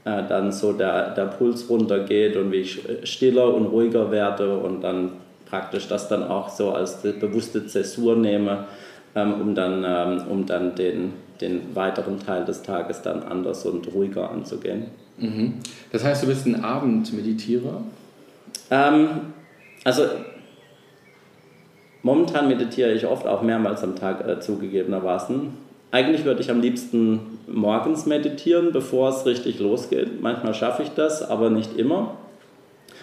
äh, 0.04 0.24
dann 0.28 0.50
so 0.50 0.72
der, 0.72 1.10
der 1.10 1.26
Puls 1.26 1.70
runtergeht 1.70 2.34
und 2.36 2.50
wie 2.50 2.62
ich 2.62 2.82
stiller 3.04 3.54
und 3.54 3.66
ruhiger 3.66 4.10
werde 4.10 4.58
und 4.58 4.80
dann 4.80 5.12
praktisch 5.48 5.86
das 5.86 6.08
dann 6.08 6.24
auch 6.24 6.48
so 6.48 6.72
als 6.72 7.00
bewusste 7.02 7.64
Zäsur 7.68 8.16
nehme, 8.16 8.64
ähm, 9.14 9.40
um 9.40 9.54
dann, 9.54 9.84
ähm, 9.86 10.22
um 10.28 10.46
dann 10.46 10.74
den, 10.74 11.12
den 11.40 11.74
weiteren 11.74 12.20
Teil 12.20 12.44
des 12.44 12.62
Tages 12.62 13.02
dann 13.02 13.22
anders 13.22 13.66
und 13.66 13.92
ruhiger 13.92 14.30
anzugehen. 14.30 14.86
Mhm. 15.18 15.54
Das 15.92 16.04
heißt, 16.04 16.22
du 16.22 16.26
bist 16.26 16.46
ein 16.46 16.64
Abendmeditierer? 16.64 17.82
Ähm, 18.70 19.08
also 19.84 20.04
momentan 22.02 22.48
meditiere 22.48 22.92
ich 22.92 23.06
oft 23.06 23.26
auch 23.26 23.42
mehrmals 23.42 23.82
am 23.82 23.96
Tag 23.96 24.26
äh, 24.26 24.40
zugegebenermaßen. 24.40 25.64
Eigentlich 25.90 26.24
würde 26.24 26.40
ich 26.40 26.50
am 26.50 26.60
liebsten 26.60 27.38
morgens 27.46 28.06
meditieren, 28.06 28.72
bevor 28.72 29.10
es 29.10 29.26
richtig 29.26 29.60
losgeht. 29.60 30.20
Manchmal 30.20 30.54
schaffe 30.54 30.82
ich 30.82 30.90
das, 30.90 31.22
aber 31.22 31.50
nicht 31.50 31.76
immer, 31.76 32.16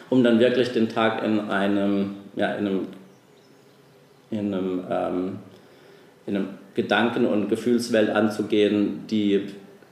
um 0.10 0.24
dann 0.24 0.40
wirklich 0.40 0.74
den 0.74 0.90
Tag 0.90 1.24
in 1.24 1.40
einem, 1.40 2.16
ja, 2.36 2.54
in 2.54 2.68
einem, 2.68 2.88
in 4.30 4.54
einem, 4.54 4.84
ähm, 4.90 5.40
in 6.26 6.36
einem 6.36 6.48
Gedanken- 6.76 7.26
und 7.26 7.50
Gefühlswelt 7.50 8.10
anzugehen, 8.10 9.02
die 9.10 9.42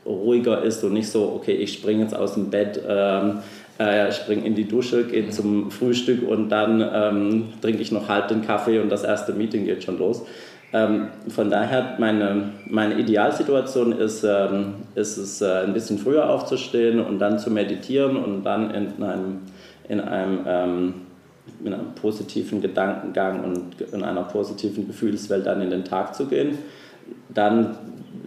ruhiger 0.05 0.63
ist 0.63 0.83
und 0.83 0.93
nicht 0.93 1.09
so, 1.09 1.33
okay, 1.36 1.53
ich 1.53 1.74
springe 1.74 2.03
jetzt 2.03 2.15
aus 2.15 2.33
dem 2.33 2.50
Bett, 2.50 2.81
ähm, 2.88 3.39
äh, 3.77 4.12
springe 4.12 4.45
in 4.45 4.55
die 4.55 4.67
Dusche, 4.67 5.05
gehe 5.05 5.29
zum 5.29 5.71
Frühstück 5.71 6.27
und 6.27 6.50
dann 6.50 6.81
ähm, 6.93 7.43
trinke 7.62 7.81
ich 7.81 7.91
noch 7.91 8.09
halb 8.09 8.27
den 8.27 8.41
Kaffee 8.41 8.79
und 8.79 8.89
das 8.89 9.03
erste 9.03 9.33
Meeting 9.33 9.65
geht 9.65 9.83
schon 9.83 9.98
los. 9.98 10.25
Ähm, 10.71 11.07
von 11.29 11.50
daher, 11.50 11.95
meine, 11.98 12.51
meine 12.67 13.00
Idealsituation 13.00 13.91
ist, 13.91 14.24
ähm, 14.24 14.75
ist 14.95 15.17
es, 15.17 15.41
äh, 15.41 15.63
ein 15.63 15.74
bisschen 15.74 15.98
früher 15.98 16.29
aufzustehen 16.29 17.00
und 17.00 17.19
dann 17.19 17.39
zu 17.39 17.50
meditieren 17.50 18.17
und 18.17 18.43
dann 18.43 18.71
in 18.71 19.03
einem, 19.03 19.39
in 19.88 20.00
einem, 20.00 20.93
in 21.63 21.74
einem 21.74 21.94
positiven 21.96 22.62
Gedankengang 22.62 23.44
und 23.44 23.82
in 23.94 24.03
einer 24.03 24.24
positiven 24.24 24.88
Gefühlswelt 24.88 25.46
dann 25.46 25.62
in 25.62 25.70
den 25.70 25.84
Tag 25.84 26.15
zu 26.15 26.25
gehen. 26.25 26.58
Dann 27.29 27.77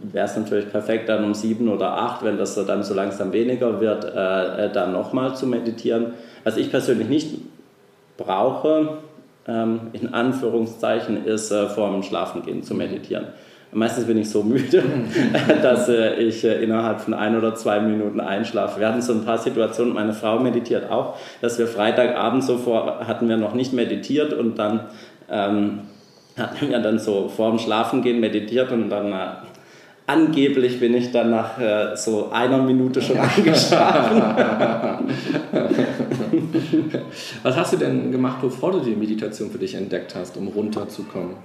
wäre 0.03 0.27
es 0.27 0.37
natürlich 0.37 0.71
perfekt, 0.71 1.09
dann 1.09 1.25
um 1.25 1.35
sieben 1.35 1.69
oder 1.69 1.97
acht, 1.97 2.25
wenn 2.25 2.37
das 2.37 2.55
dann 2.55 2.83
so 2.83 2.95
langsam 2.95 3.33
weniger 3.33 3.81
wird, 3.81 4.05
äh, 4.05 4.67
äh 4.67 4.73
dann 4.73 4.93
nochmal 4.93 5.37
zu 5.37 5.47
meditieren. 5.47 6.15
Was 6.45 6.57
ich 6.57 6.71
persönlich 6.71 7.09
nicht 7.09 7.39
brauche, 8.17 8.99
ähm, 9.47 9.81
in 9.93 10.13
Anführungszeichen, 10.13 11.25
ist 11.25 11.51
äh, 11.51 11.69
vor 11.69 11.91
dem 11.91 12.03
Schlafengehen 12.03 12.63
zu 12.63 12.75
meditieren. 12.75 13.27
Meistens 13.75 14.05
bin 14.05 14.19
ich 14.19 14.29
so 14.29 14.43
müde, 14.43 14.83
dass 15.63 15.89
äh, 15.89 16.17
ich 16.17 16.45
äh, 16.45 16.63
innerhalb 16.63 17.01
von 17.01 17.15
ein 17.15 17.37
oder 17.37 17.55
zwei 17.55 17.81
Minuten 17.81 18.21
einschlafe. 18.21 18.81
Wir 18.81 18.89
hatten 18.89 19.01
so 19.01 19.15
ein 19.15 19.25
paar 19.25 19.39
Situationen, 19.39 19.95
meine 19.95 20.13
Frau 20.13 20.39
meditiert 20.39 20.91
auch, 20.91 21.17
dass 21.41 21.59
wir 21.59 21.67
Freitagabend 21.67 22.45
so 22.45 22.59
vor, 22.59 23.07
hatten 23.07 23.31
wir 23.31 23.39
noch 23.39 23.55
nicht 23.55 23.73
meditiert 23.73 24.35
und 24.35 24.59
dann 24.59 24.81
ähm, 25.31 25.81
hatten 26.37 26.69
wir 26.69 26.81
dann 26.81 26.99
so 26.99 27.29
vor 27.29 27.49
dem 27.49 27.59
Schlafengehen 27.59 28.21
meditiert 28.21 28.73
und 28.73 28.91
dann 28.91 29.11
äh, 29.11 29.29
angeblich 30.07 30.79
bin 30.79 30.95
ich 30.95 31.11
dann 31.11 31.31
nach 31.31 31.59
äh, 31.59 31.97
so 31.97 32.31
einer 32.31 32.59
Minute 32.59 33.01
schon 33.01 33.19
eingeschlafen. 33.21 34.23
Was 37.43 37.57
hast 37.57 37.73
du 37.73 37.79
denn 37.79 38.13
gemacht, 38.13 38.43
bevor 38.43 38.73
du 38.73 38.81
die 38.81 38.95
Meditation 38.95 39.51
für 39.51 39.59
dich 39.59 39.75
entdeckt 39.75 40.15
hast, 40.15 40.37
um 40.37 40.49
runterzukommen? 40.49 41.37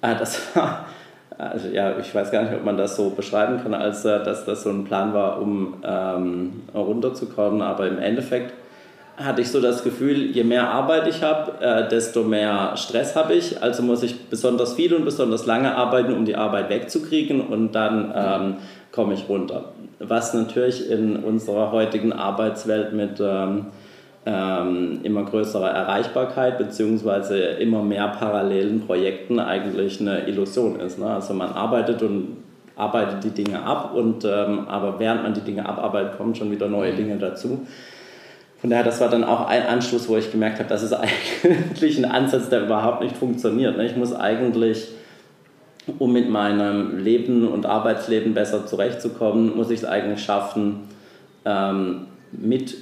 Ah, 0.00 0.14
das 0.14 0.54
war, 0.54 0.86
also 1.48 1.68
ja, 1.68 1.98
ich 1.98 2.14
weiß 2.14 2.30
gar 2.30 2.42
nicht, 2.42 2.54
ob 2.54 2.64
man 2.64 2.76
das 2.76 2.96
so 2.96 3.10
beschreiben 3.10 3.60
kann, 3.62 3.74
als 3.74 4.04
äh, 4.04 4.22
dass 4.22 4.44
das 4.44 4.62
so 4.62 4.70
ein 4.70 4.84
Plan 4.84 5.14
war, 5.14 5.40
um 5.40 5.74
ähm, 5.84 6.62
runterzukommen, 6.74 7.62
aber 7.62 7.88
im 7.88 7.98
Endeffekt 7.98 8.52
hatte 9.16 9.42
ich 9.42 9.50
so 9.50 9.60
das 9.60 9.84
Gefühl, 9.84 10.30
je 10.30 10.44
mehr 10.44 10.68
Arbeit 10.70 11.06
ich 11.06 11.22
habe, 11.22 11.52
äh, 11.60 11.88
desto 11.88 12.24
mehr 12.24 12.76
Stress 12.76 13.16
habe 13.16 13.34
ich. 13.34 13.62
Also 13.62 13.82
muss 13.82 14.02
ich 14.02 14.28
besonders 14.28 14.74
viel 14.74 14.94
und 14.94 15.04
besonders 15.04 15.46
lange 15.46 15.74
arbeiten, 15.74 16.14
um 16.14 16.24
die 16.24 16.36
Arbeit 16.36 16.70
wegzukriegen 16.70 17.40
und 17.42 17.72
dann 17.74 18.12
ähm, 18.14 18.56
komme 18.92 19.14
ich 19.14 19.28
runter. 19.28 19.72
Was 19.98 20.32
natürlich 20.32 20.90
in 20.90 21.16
unserer 21.16 21.70
heutigen 21.70 22.12
Arbeitswelt 22.12 22.94
mit 22.94 23.20
ähm, 23.20 23.66
ähm, 24.26 25.00
immer 25.02 25.24
größerer 25.24 25.70
Erreichbarkeit 25.70 26.58
bzw. 26.58 27.62
immer 27.62 27.82
mehr 27.82 28.08
parallelen 28.08 28.80
Projekten 28.86 29.40
eigentlich 29.40 30.00
eine 30.00 30.26
Illusion 30.28 30.78
ist. 30.78 30.98
Ne? 30.98 31.06
Also 31.06 31.32
man 31.34 31.52
arbeitet 31.52 32.02
und 32.02 32.36
arbeitet 32.76 33.24
die 33.24 33.30
Dinge 33.30 33.62
ab 33.62 33.94
und 33.94 34.24
ähm, 34.24 34.68
aber 34.68 34.98
während 34.98 35.22
man 35.22 35.34
die 35.34 35.40
Dinge 35.40 35.66
abarbeitet, 35.66 36.16
kommen 36.16 36.34
schon 36.34 36.50
wieder 36.50 36.68
neue 36.68 36.92
Dinge 36.92 37.16
dazu. 37.16 37.66
Von 38.60 38.68
daher, 38.68 38.84
das 38.84 39.00
war 39.00 39.08
dann 39.08 39.24
auch 39.24 39.48
ein 39.48 39.66
Anschluss, 39.66 40.06
wo 40.08 40.18
ich 40.18 40.30
gemerkt 40.30 40.58
habe, 40.58 40.68
das 40.68 40.82
ist 40.82 40.92
eigentlich 41.42 41.96
ein 41.96 42.04
Ansatz, 42.04 42.50
der 42.50 42.64
überhaupt 42.64 43.02
nicht 43.02 43.16
funktioniert. 43.16 43.76
Ne? 43.76 43.86
Ich 43.86 43.96
muss 43.96 44.14
eigentlich, 44.14 44.88
um 45.98 46.12
mit 46.12 46.28
meinem 46.28 46.98
Leben 46.98 47.48
und 47.48 47.64
Arbeitsleben 47.64 48.34
besser 48.34 48.66
zurechtzukommen, 48.66 49.56
muss 49.56 49.70
ich 49.70 49.80
es 49.80 49.84
eigentlich 49.86 50.22
schaffen, 50.22 50.88
ähm, 51.46 52.06
mit 52.32 52.76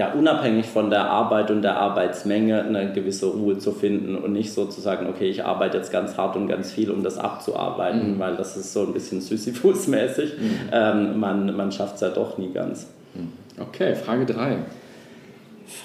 ja, 0.00 0.14
unabhängig 0.14 0.64
von 0.64 0.88
der 0.88 1.10
Arbeit 1.10 1.50
und 1.50 1.60
der 1.60 1.76
Arbeitsmenge 1.76 2.62
eine 2.62 2.90
gewisse 2.90 3.26
Ruhe 3.26 3.58
zu 3.58 3.70
finden 3.70 4.16
und 4.16 4.32
nicht 4.32 4.50
so 4.50 4.64
zu 4.64 4.80
sagen, 4.80 5.06
okay, 5.06 5.28
ich 5.28 5.44
arbeite 5.44 5.76
jetzt 5.76 5.92
ganz 5.92 6.16
hart 6.16 6.36
und 6.36 6.46
ganz 6.48 6.72
viel, 6.72 6.90
um 6.90 7.02
das 7.02 7.18
abzuarbeiten, 7.18 8.14
mhm. 8.14 8.18
weil 8.18 8.34
das 8.34 8.56
ist 8.56 8.72
so 8.72 8.86
ein 8.86 8.94
bisschen 8.94 9.20
Sisyphus-mäßig. 9.20 10.38
Mhm. 10.38 10.60
Ähm, 10.72 11.20
man 11.20 11.54
man 11.54 11.70
schafft 11.70 11.96
es 11.96 12.00
ja 12.00 12.08
doch 12.08 12.38
nie 12.38 12.50
ganz. 12.50 12.88
Mhm. 13.12 13.32
Okay, 13.60 13.94
Frage 13.94 14.24
3. 14.24 14.60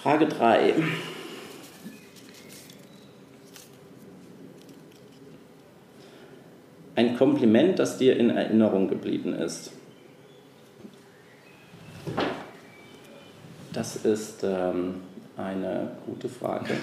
Frage 0.01 0.27
3. 0.27 0.75
Ein 6.95 7.17
Kompliment, 7.17 7.79
das 7.79 7.97
dir 7.97 8.15
in 8.15 8.29
Erinnerung 8.29 8.87
geblieben 8.87 9.33
ist. 9.33 9.73
Das 13.75 13.97
ist 13.97 14.41
ähm, 14.45 15.01
eine 15.35 15.89
gute 16.05 16.29
Frage. 16.29 16.75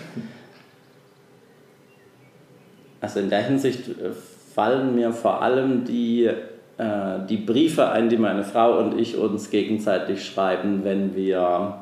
Also 3.00 3.20
in 3.20 3.30
der 3.30 3.42
Hinsicht 3.44 3.88
äh, 3.88 4.10
fallen 4.54 4.94
mir 4.94 5.10
vor 5.10 5.40
allem 5.40 5.86
die, 5.86 6.26
äh, 6.26 7.18
die 7.30 7.38
Briefe 7.38 7.88
ein, 7.88 8.10
die 8.10 8.18
meine 8.18 8.44
Frau 8.44 8.78
und 8.78 9.00
ich 9.00 9.16
uns 9.16 9.48
gegenseitig 9.48 10.22
schreiben, 10.22 10.84
wenn 10.84 11.16
wir 11.16 11.78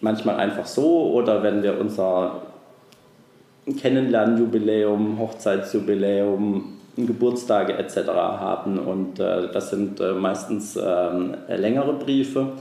manchmal 0.00 0.36
einfach 0.38 0.66
so 0.66 1.12
oder 1.12 1.44
wenn 1.44 1.62
wir 1.62 1.78
unser 1.78 2.42
Kennenlernjubiläum, 3.80 5.20
Hochzeitsjubiläum, 5.20 6.80
Geburtstage 6.96 7.74
etc. 7.78 8.08
haben. 8.08 8.76
Und 8.76 9.20
äh, 9.20 9.52
das 9.52 9.70
sind 9.70 10.00
äh, 10.00 10.14
meistens 10.14 10.76
ähm, 10.76 11.36
längere 11.46 11.92
Briefe. 11.92 12.54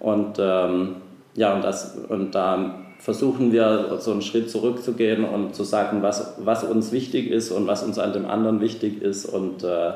Und 0.00 0.38
ähm, 0.38 0.96
ja, 1.34 1.54
und, 1.54 1.62
das, 1.62 1.96
und 2.08 2.34
da 2.34 2.74
versuchen 2.98 3.52
wir 3.52 3.98
so 4.00 4.12
einen 4.12 4.22
Schritt 4.22 4.50
zurückzugehen 4.50 5.24
und 5.24 5.54
zu 5.54 5.64
sagen, 5.64 6.02
was, 6.02 6.34
was 6.38 6.64
uns 6.64 6.92
wichtig 6.92 7.30
ist 7.30 7.50
und 7.50 7.66
was 7.66 7.82
uns 7.82 7.98
an 7.98 8.12
dem 8.12 8.26
anderen 8.26 8.60
wichtig 8.60 9.00
ist 9.00 9.26
und, 9.26 9.62
äh, 9.62 9.92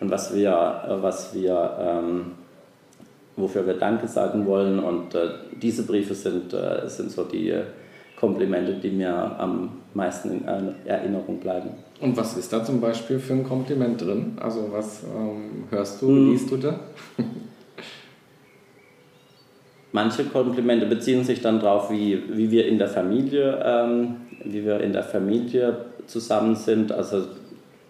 und 0.00 0.10
was 0.10 0.34
wir, 0.34 0.98
was 1.00 1.34
wir 1.34 1.76
ähm, 1.80 2.32
wofür 3.38 3.66
wir 3.66 3.74
Danke 3.74 4.08
sagen 4.08 4.46
wollen. 4.46 4.78
Und 4.78 5.14
äh, 5.14 5.30
diese 5.62 5.84
Briefe 5.84 6.14
sind, 6.14 6.52
äh, 6.52 6.88
sind 6.88 7.10
so 7.10 7.24
die 7.24 7.54
Komplimente, 8.18 8.74
die 8.74 8.90
mir 8.90 9.14
am 9.38 9.70
meisten 9.94 10.32
in 10.32 10.74
Erinnerung 10.84 11.38
bleiben. 11.38 11.70
Und 12.00 12.16
was 12.16 12.36
ist 12.36 12.52
da 12.52 12.64
zum 12.64 12.80
Beispiel 12.80 13.18
für 13.18 13.32
ein 13.32 13.44
Kompliment 13.44 14.00
drin? 14.00 14.36
Also 14.40 14.68
was 14.72 15.04
ähm, 15.04 15.64
hörst 15.70 16.02
du, 16.02 16.08
hm. 16.08 16.30
liest 16.30 16.50
du 16.50 16.56
da? 16.56 16.80
Manche 19.92 20.24
Komplimente 20.24 20.86
beziehen 20.86 21.24
sich 21.24 21.40
dann 21.40 21.60
darauf, 21.60 21.90
wie, 21.90 22.22
wie 22.36 22.50
wir 22.50 22.66
in 22.66 22.78
der 22.78 22.88
Familie, 22.88 23.62
ähm, 23.64 24.16
wie 24.44 24.64
wir 24.64 24.80
in 24.80 24.92
der 24.92 25.02
Familie 25.02 25.86
zusammen 26.06 26.56
sind. 26.56 26.92
Also 26.92 27.24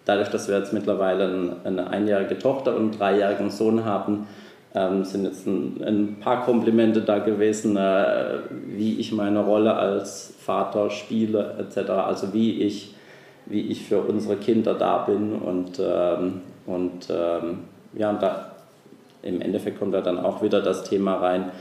dadurch, 0.05 0.29
dass 0.29 0.47
wir 0.47 0.57
jetzt 0.57 0.73
mittlerweile 0.73 1.25
ein, 1.25 1.53
eine 1.65 1.89
einjährige 1.89 2.37
Tochter 2.37 2.75
und 2.75 2.81
einen 2.81 2.91
dreijährigen 2.91 3.51
Sohn 3.51 3.83
haben, 3.83 4.27
ähm, 4.73 5.03
sind 5.03 5.25
jetzt 5.25 5.47
ein, 5.47 5.81
ein, 5.83 6.17
paar 6.19 6.43
Komplimente 6.45 7.01
da 7.01 7.19
gewesen, 7.19 7.75
äh, 7.75 8.39
wie 8.67 8.99
ich 8.99 9.11
meine 9.11 9.43
Rolle 9.43 9.73
als 9.73 10.33
Vater 10.39 10.89
spiele 10.89 11.55
etc. 11.59 11.89
Also 11.89 12.33
wie 12.33 12.61
ich, 12.61 12.93
wie 13.45 13.61
ich 13.61 13.83
für 13.87 14.01
unsere 14.01 14.35
Kinder 14.35 14.75
da 14.75 14.99
bin 14.99 15.33
und, 15.33 15.79
ähm, 15.83 16.41
und 16.65 17.07
ähm, 17.09 17.59
ja, 17.93 18.11
und 18.11 18.21
da, 18.21 18.51
im 19.23 19.41
Endeffekt 19.41 19.79
kommt 19.79 19.93
da 19.93 20.01
dann 20.01 20.19
auch 20.19 20.41
wieder 20.43 20.61
das 20.61 20.83
Thema 20.83 21.15
rein, 21.15 21.51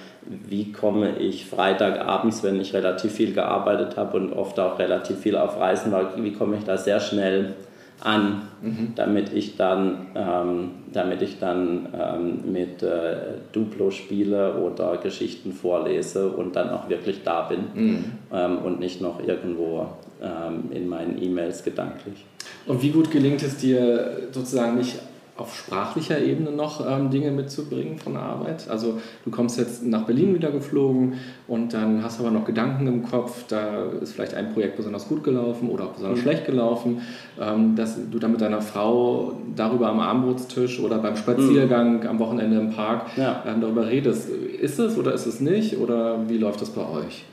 wie 0.49 0.73
komme 0.73 1.18
ich 1.18 1.47
Freitagabends, 1.47 2.42
wenn 2.42 2.61
ich 2.61 2.75
relativ 2.75 3.12
viel 3.12 3.32
gearbeitet 3.32 3.97
habe 3.97 4.16
und 4.16 4.32
oft 4.32 4.58
auch 4.61 4.78
relativ 4.78 5.18
viel 5.18 5.37
auf 5.37 5.58
Reisen 5.58 5.92
war, 5.92 6.23
wie 6.23 6.32
komme 6.32 6.56
ich 6.56 6.64
da 6.64 6.76
sehr 6.76 7.00
schnell 7.00 7.54
an, 8.00 8.42
mhm. 8.62 8.92
damit 8.94 9.32
ich 9.32 9.56
dann, 9.56 10.06
ähm, 10.14 10.70
damit 10.92 11.23
ich 11.23 11.38
dann 11.38 11.88
ähm, 11.92 12.52
mit 12.52 12.82
äh, 12.82 13.16
Duplo 13.52 13.90
spiele 13.90 14.54
oder 14.54 14.99
Geschichten 14.99 15.52
vorlese 15.52 16.28
und 16.28 16.54
dann 16.54 16.70
auch 16.70 16.88
wirklich 16.88 17.23
da 17.25 17.42
bin 17.42 17.64
mhm. 17.75 18.04
ähm, 18.32 18.58
und 18.58 18.78
nicht 18.78 19.00
noch 19.00 19.20
irgendwo 19.26 19.88
ähm, 20.23 20.70
in 20.70 20.88
meinen 20.88 21.20
E-Mails 21.20 21.64
gedanklich. 21.64 22.25
Und 22.66 22.82
wie 22.82 22.90
gut 22.90 23.11
gelingt 23.11 23.42
es 23.42 23.56
dir 23.56 24.28
sozusagen 24.30 24.76
nicht 24.76 24.99
auf 25.38 25.54
sprachlicher 25.54 26.21
Ebene 26.21 26.50
noch 26.50 26.85
ähm, 26.85 27.11
Dinge 27.11 27.30
mitzubringen 27.30 27.99
von 27.99 28.14
der 28.14 28.23
Arbeit? 28.23 28.68
Also 28.68 28.99
du 29.25 29.30
kommst 29.30 29.57
jetzt 29.57 29.85
nach 29.87 30.02
Berlin 30.02 30.35
wieder 30.35 30.50
geflogen 30.50 31.14
und 31.47 31.73
dann 31.73 32.02
hast 32.02 32.18
aber 32.18 32.33
noch 32.33 32.45
Gedanken 32.45 32.88
im 32.88 33.04
Kopf, 33.04 33.45
da 33.47 33.85
ist 34.02 34.12
vielleicht 34.12 34.35
ein 34.35 34.52
Projekt 34.52 34.76
besonders 34.76 35.09
gut 35.09 35.23
gelaufen 35.23 35.71
oder 35.71 35.85
auch 35.85 35.92
besonders 35.92 36.18
mhm. 36.18 36.23
schlecht 36.23 36.45
gelaufen, 36.45 37.02
ähm, 37.40 37.76
dass 37.76 37.97
du 38.11 38.18
dann 38.18 38.33
mit 38.33 38.40
deiner 38.40 38.61
Frau 38.61 39.35
darüber 39.54 39.88
am 39.88 40.00
Abendbrotstisch 40.00 40.80
oder 40.80 40.99
beim 40.99 41.16
Spaziergang 41.16 42.00
mhm. 42.00 42.09
am 42.09 42.18
Wochenende 42.18 42.59
im 42.59 42.71
Park 42.71 43.07
ja. 43.16 43.45
ähm, 43.47 43.61
darüber 43.61 43.87
redest. 43.87 44.28
Ist 44.28 44.80
es 44.80 44.99
oder 44.99 45.14
ist 45.14 45.26
es 45.26 45.40
nicht 45.40 45.78
oder 45.78 46.28
wie 46.28 46.38
läuft 46.38 46.61
das 46.61 46.71
bei 46.71 46.83
euch? 46.83 47.25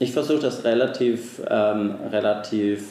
Ich 0.00 0.12
versuche 0.12 0.40
das 0.40 0.64
relativ, 0.64 1.40
ähm, 1.48 1.94
relativ 2.10 2.88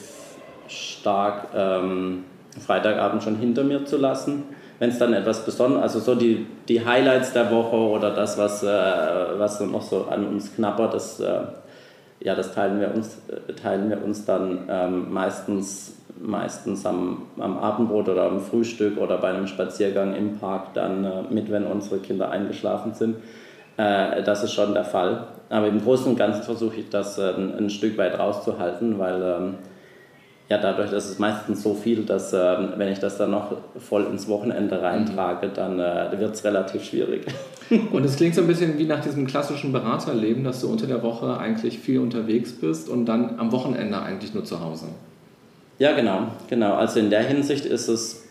stark 0.68 1.48
ähm, 1.54 2.24
Freitagabend 2.60 3.22
schon 3.22 3.36
hinter 3.36 3.64
mir 3.64 3.84
zu 3.84 3.96
lassen. 3.96 4.44
Wenn 4.78 4.90
es 4.90 4.98
dann 4.98 5.12
etwas 5.12 5.44
Besonderes, 5.44 5.82
also 5.82 6.00
so 6.00 6.14
die, 6.14 6.46
die 6.68 6.84
Highlights 6.84 7.32
der 7.32 7.50
Woche 7.50 7.76
oder 7.76 8.14
das, 8.14 8.38
was, 8.38 8.62
äh, 8.62 8.66
was 8.66 9.60
noch 9.60 9.82
so 9.82 10.06
an 10.10 10.26
uns 10.26 10.54
knabbert, 10.54 10.94
das, 10.94 11.20
äh, 11.20 11.40
ja, 12.20 12.34
das 12.34 12.54
teilen 12.54 12.80
wir 12.80 12.94
uns, 12.94 13.18
äh, 13.28 13.52
teilen 13.52 13.90
wir 13.90 14.02
uns 14.02 14.24
dann 14.24 14.60
ähm, 14.70 15.12
meistens, 15.12 15.96
meistens 16.18 16.86
am, 16.86 17.26
am 17.38 17.58
Abendbrot 17.58 18.08
oder 18.08 18.24
am 18.24 18.40
Frühstück 18.40 18.96
oder 18.98 19.18
bei 19.18 19.28
einem 19.28 19.46
Spaziergang 19.46 20.14
im 20.14 20.38
Park 20.38 20.72
dann 20.74 21.04
äh, 21.04 21.22
mit, 21.28 21.50
wenn 21.50 21.66
unsere 21.66 21.98
Kinder 21.98 22.30
eingeschlafen 22.30 22.94
sind. 22.94 23.16
Äh, 23.76 24.22
das 24.22 24.44
ist 24.44 24.54
schon 24.54 24.72
der 24.72 24.84
Fall. 24.84 25.26
Aber 25.50 25.66
im 25.66 25.82
Großen 25.82 26.06
und 26.06 26.16
Ganzen 26.16 26.42
versuche 26.42 26.76
ich 26.76 26.88
das 26.88 27.18
ein, 27.18 27.56
ein, 27.58 27.70
Stück 27.70 27.98
weit 27.98 28.18
rauszuhalten, 28.18 28.98
weil 28.98 29.22
ähm, 29.22 29.54
ja, 30.50 30.58
dadurch 30.58 30.92
ist 30.92 31.08
es 31.08 31.20
meistens 31.20 31.62
so 31.62 31.74
viel, 31.74 32.02
dass 32.02 32.32
äh, 32.32 32.56
wenn 32.76 32.88
ich 32.88 32.98
das 32.98 33.16
dann 33.16 33.30
noch 33.30 33.52
voll 33.78 34.04
ins 34.10 34.26
Wochenende 34.26 34.82
reintrage, 34.82 35.46
mhm. 35.46 35.54
dann 35.54 35.78
äh, 35.78 36.18
wird 36.18 36.34
es 36.34 36.42
relativ 36.42 36.82
schwierig. 36.82 37.24
Und 37.92 38.04
es 38.04 38.16
klingt 38.16 38.34
so 38.34 38.40
ein 38.40 38.48
bisschen 38.48 38.76
wie 38.76 38.84
nach 38.84 39.00
diesem 39.00 39.28
klassischen 39.28 39.70
Beraterleben, 39.70 40.42
dass 40.42 40.60
du 40.60 40.68
unter 40.68 40.88
der 40.88 41.04
Woche 41.04 41.38
eigentlich 41.38 41.78
viel 41.78 42.00
unterwegs 42.00 42.50
bist 42.50 42.88
und 42.88 43.06
dann 43.06 43.38
am 43.38 43.52
Wochenende 43.52 44.02
eigentlich 44.02 44.34
nur 44.34 44.44
zu 44.44 44.60
Hause. 44.60 44.86
Ja, 45.78 45.92
genau, 45.92 46.26
genau. 46.48 46.74
Also 46.74 46.98
in 46.98 47.10
der 47.10 47.22
Hinsicht 47.22 47.64
ist 47.64 47.86
es 47.86 48.26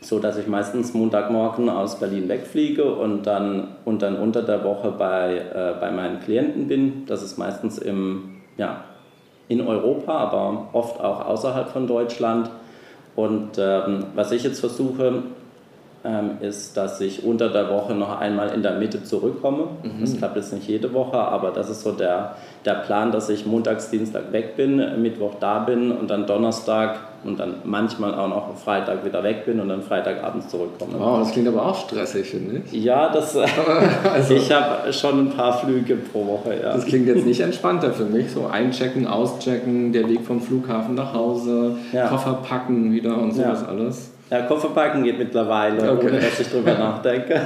so, 0.00 0.20
dass 0.20 0.38
ich 0.38 0.46
meistens 0.46 0.94
Montagmorgen 0.94 1.68
aus 1.68 1.98
Berlin 1.98 2.28
wegfliege 2.28 2.84
und 2.84 3.26
dann, 3.26 3.66
und 3.84 4.02
dann 4.02 4.14
unter 4.14 4.42
der 4.42 4.62
Woche 4.62 4.92
bei, 4.92 5.38
äh, 5.38 5.80
bei 5.80 5.90
meinen 5.90 6.20
Klienten 6.20 6.68
bin. 6.68 7.06
Das 7.06 7.24
ist 7.24 7.38
meistens 7.38 7.76
im 7.76 8.36
ja, 8.56 8.84
in 9.50 9.66
Europa, 9.66 10.12
aber 10.12 10.68
oft 10.72 11.00
auch 11.00 11.26
außerhalb 11.26 11.68
von 11.68 11.88
Deutschland. 11.88 12.48
Und 13.16 13.58
ähm, 13.58 14.06
was 14.14 14.30
ich 14.30 14.44
jetzt 14.44 14.60
versuche, 14.60 15.24
ist, 16.40 16.76
dass 16.78 17.00
ich 17.00 17.24
unter 17.24 17.50
der 17.50 17.68
Woche 17.68 17.94
noch 17.94 18.20
einmal 18.20 18.50
in 18.54 18.62
der 18.62 18.78
Mitte 18.78 19.04
zurückkomme. 19.04 19.64
Mhm. 19.82 20.00
Das 20.00 20.16
klappt 20.16 20.36
jetzt 20.36 20.52
nicht 20.52 20.66
jede 20.66 20.94
Woche, 20.94 21.18
aber 21.18 21.50
das 21.50 21.68
ist 21.68 21.82
so 21.82 21.92
der, 21.92 22.36
der 22.64 22.74
Plan, 22.74 23.12
dass 23.12 23.28
ich 23.28 23.44
montags, 23.44 23.90
Dienstag 23.90 24.32
weg 24.32 24.56
bin, 24.56 25.02
Mittwoch 25.02 25.34
da 25.40 25.58
bin 25.58 25.92
und 25.92 26.08
dann 26.08 26.26
Donnerstag 26.26 27.00
und 27.22 27.38
dann 27.38 27.56
manchmal 27.64 28.14
auch 28.14 28.28
noch 28.28 28.56
Freitag 28.56 29.04
wieder 29.04 29.22
weg 29.22 29.44
bin 29.44 29.60
und 29.60 29.68
dann 29.68 29.82
Freitagabends 29.82 30.48
zurückkomme. 30.48 30.94
Wow, 30.98 31.18
das 31.18 31.32
klingt 31.32 31.48
aber 31.48 31.66
auch 31.66 31.76
stressig, 31.86 32.30
finde 32.30 32.62
ich. 32.64 32.72
Ja, 32.82 33.12
das, 33.12 33.36
also, 34.14 34.34
ich 34.34 34.50
habe 34.50 34.90
schon 34.94 35.26
ein 35.26 35.30
paar 35.30 35.58
Flüge 35.58 35.96
pro 35.96 36.26
Woche. 36.26 36.54
Ja. 36.62 36.72
Das 36.72 36.86
klingt 36.86 37.08
jetzt 37.08 37.26
nicht 37.26 37.40
entspannter 37.40 37.92
für 37.92 38.06
mich. 38.06 38.30
So 38.30 38.46
einchecken, 38.46 39.06
auschecken, 39.06 39.92
der 39.92 40.08
Weg 40.08 40.22
vom 40.22 40.40
Flughafen 40.40 40.94
nach 40.94 41.12
Hause, 41.12 41.76
ja. 41.92 42.08
Koffer 42.08 42.38
packen 42.42 42.90
wieder 42.90 43.18
und 43.18 43.32
sowas 43.32 43.62
ja. 43.62 43.68
alles. 43.68 44.12
Ja, 44.30 44.42
Kofferpacken 44.42 45.02
geht 45.02 45.18
mittlerweile, 45.18 45.92
okay. 45.92 46.06
ohne 46.06 46.20
dass 46.20 46.38
ich 46.38 46.48
drüber 46.48 46.72
nachdenke. 46.78 47.40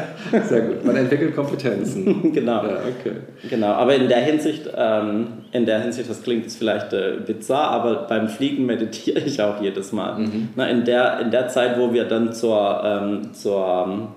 Sehr 0.44 0.60
gut. 0.60 0.84
Man 0.84 0.96
entwickelt 0.96 1.34
Kompetenzen. 1.34 2.30
genau. 2.34 2.62
Ja, 2.62 2.78
okay. 2.80 3.16
Genau. 3.48 3.68
Aber 3.68 3.94
in 3.94 4.08
der 4.08 4.20
Hinsicht, 4.20 4.68
ähm, 4.76 5.44
in 5.52 5.64
der 5.64 5.80
Hinsicht, 5.80 6.10
das 6.10 6.22
klingt 6.22 6.42
jetzt 6.42 6.58
vielleicht 6.58 6.92
äh, 6.92 7.14
bizarr, 7.26 7.70
aber 7.70 8.06
beim 8.06 8.28
Fliegen 8.28 8.66
meditiere 8.66 9.20
ich 9.20 9.40
auch 9.40 9.62
jedes 9.62 9.92
Mal. 9.92 10.18
Mhm. 10.18 10.50
Na, 10.56 10.66
in, 10.66 10.84
der, 10.84 11.20
in 11.20 11.30
der 11.30 11.48
Zeit, 11.48 11.78
wo 11.78 11.94
wir 11.94 12.04
dann 12.04 12.34
zur, 12.34 12.82
ähm, 12.84 13.32
zur 13.32 14.08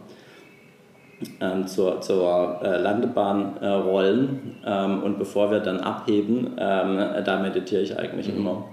ähm, 1.42 1.66
zur, 1.66 2.00
zur 2.02 2.60
äh, 2.64 2.78
Landebahn 2.80 3.58
äh, 3.60 3.68
rollen 3.68 4.58
ähm, 4.64 5.02
und 5.02 5.18
bevor 5.18 5.50
wir 5.50 5.62
dann 5.62 5.80
abheben, 5.80 6.52
ähm, 6.60 7.00
da 7.26 7.40
meditiere 7.40 7.82
ich 7.82 7.98
eigentlich 7.98 8.28
mhm. 8.28 8.38
immer. 8.38 8.66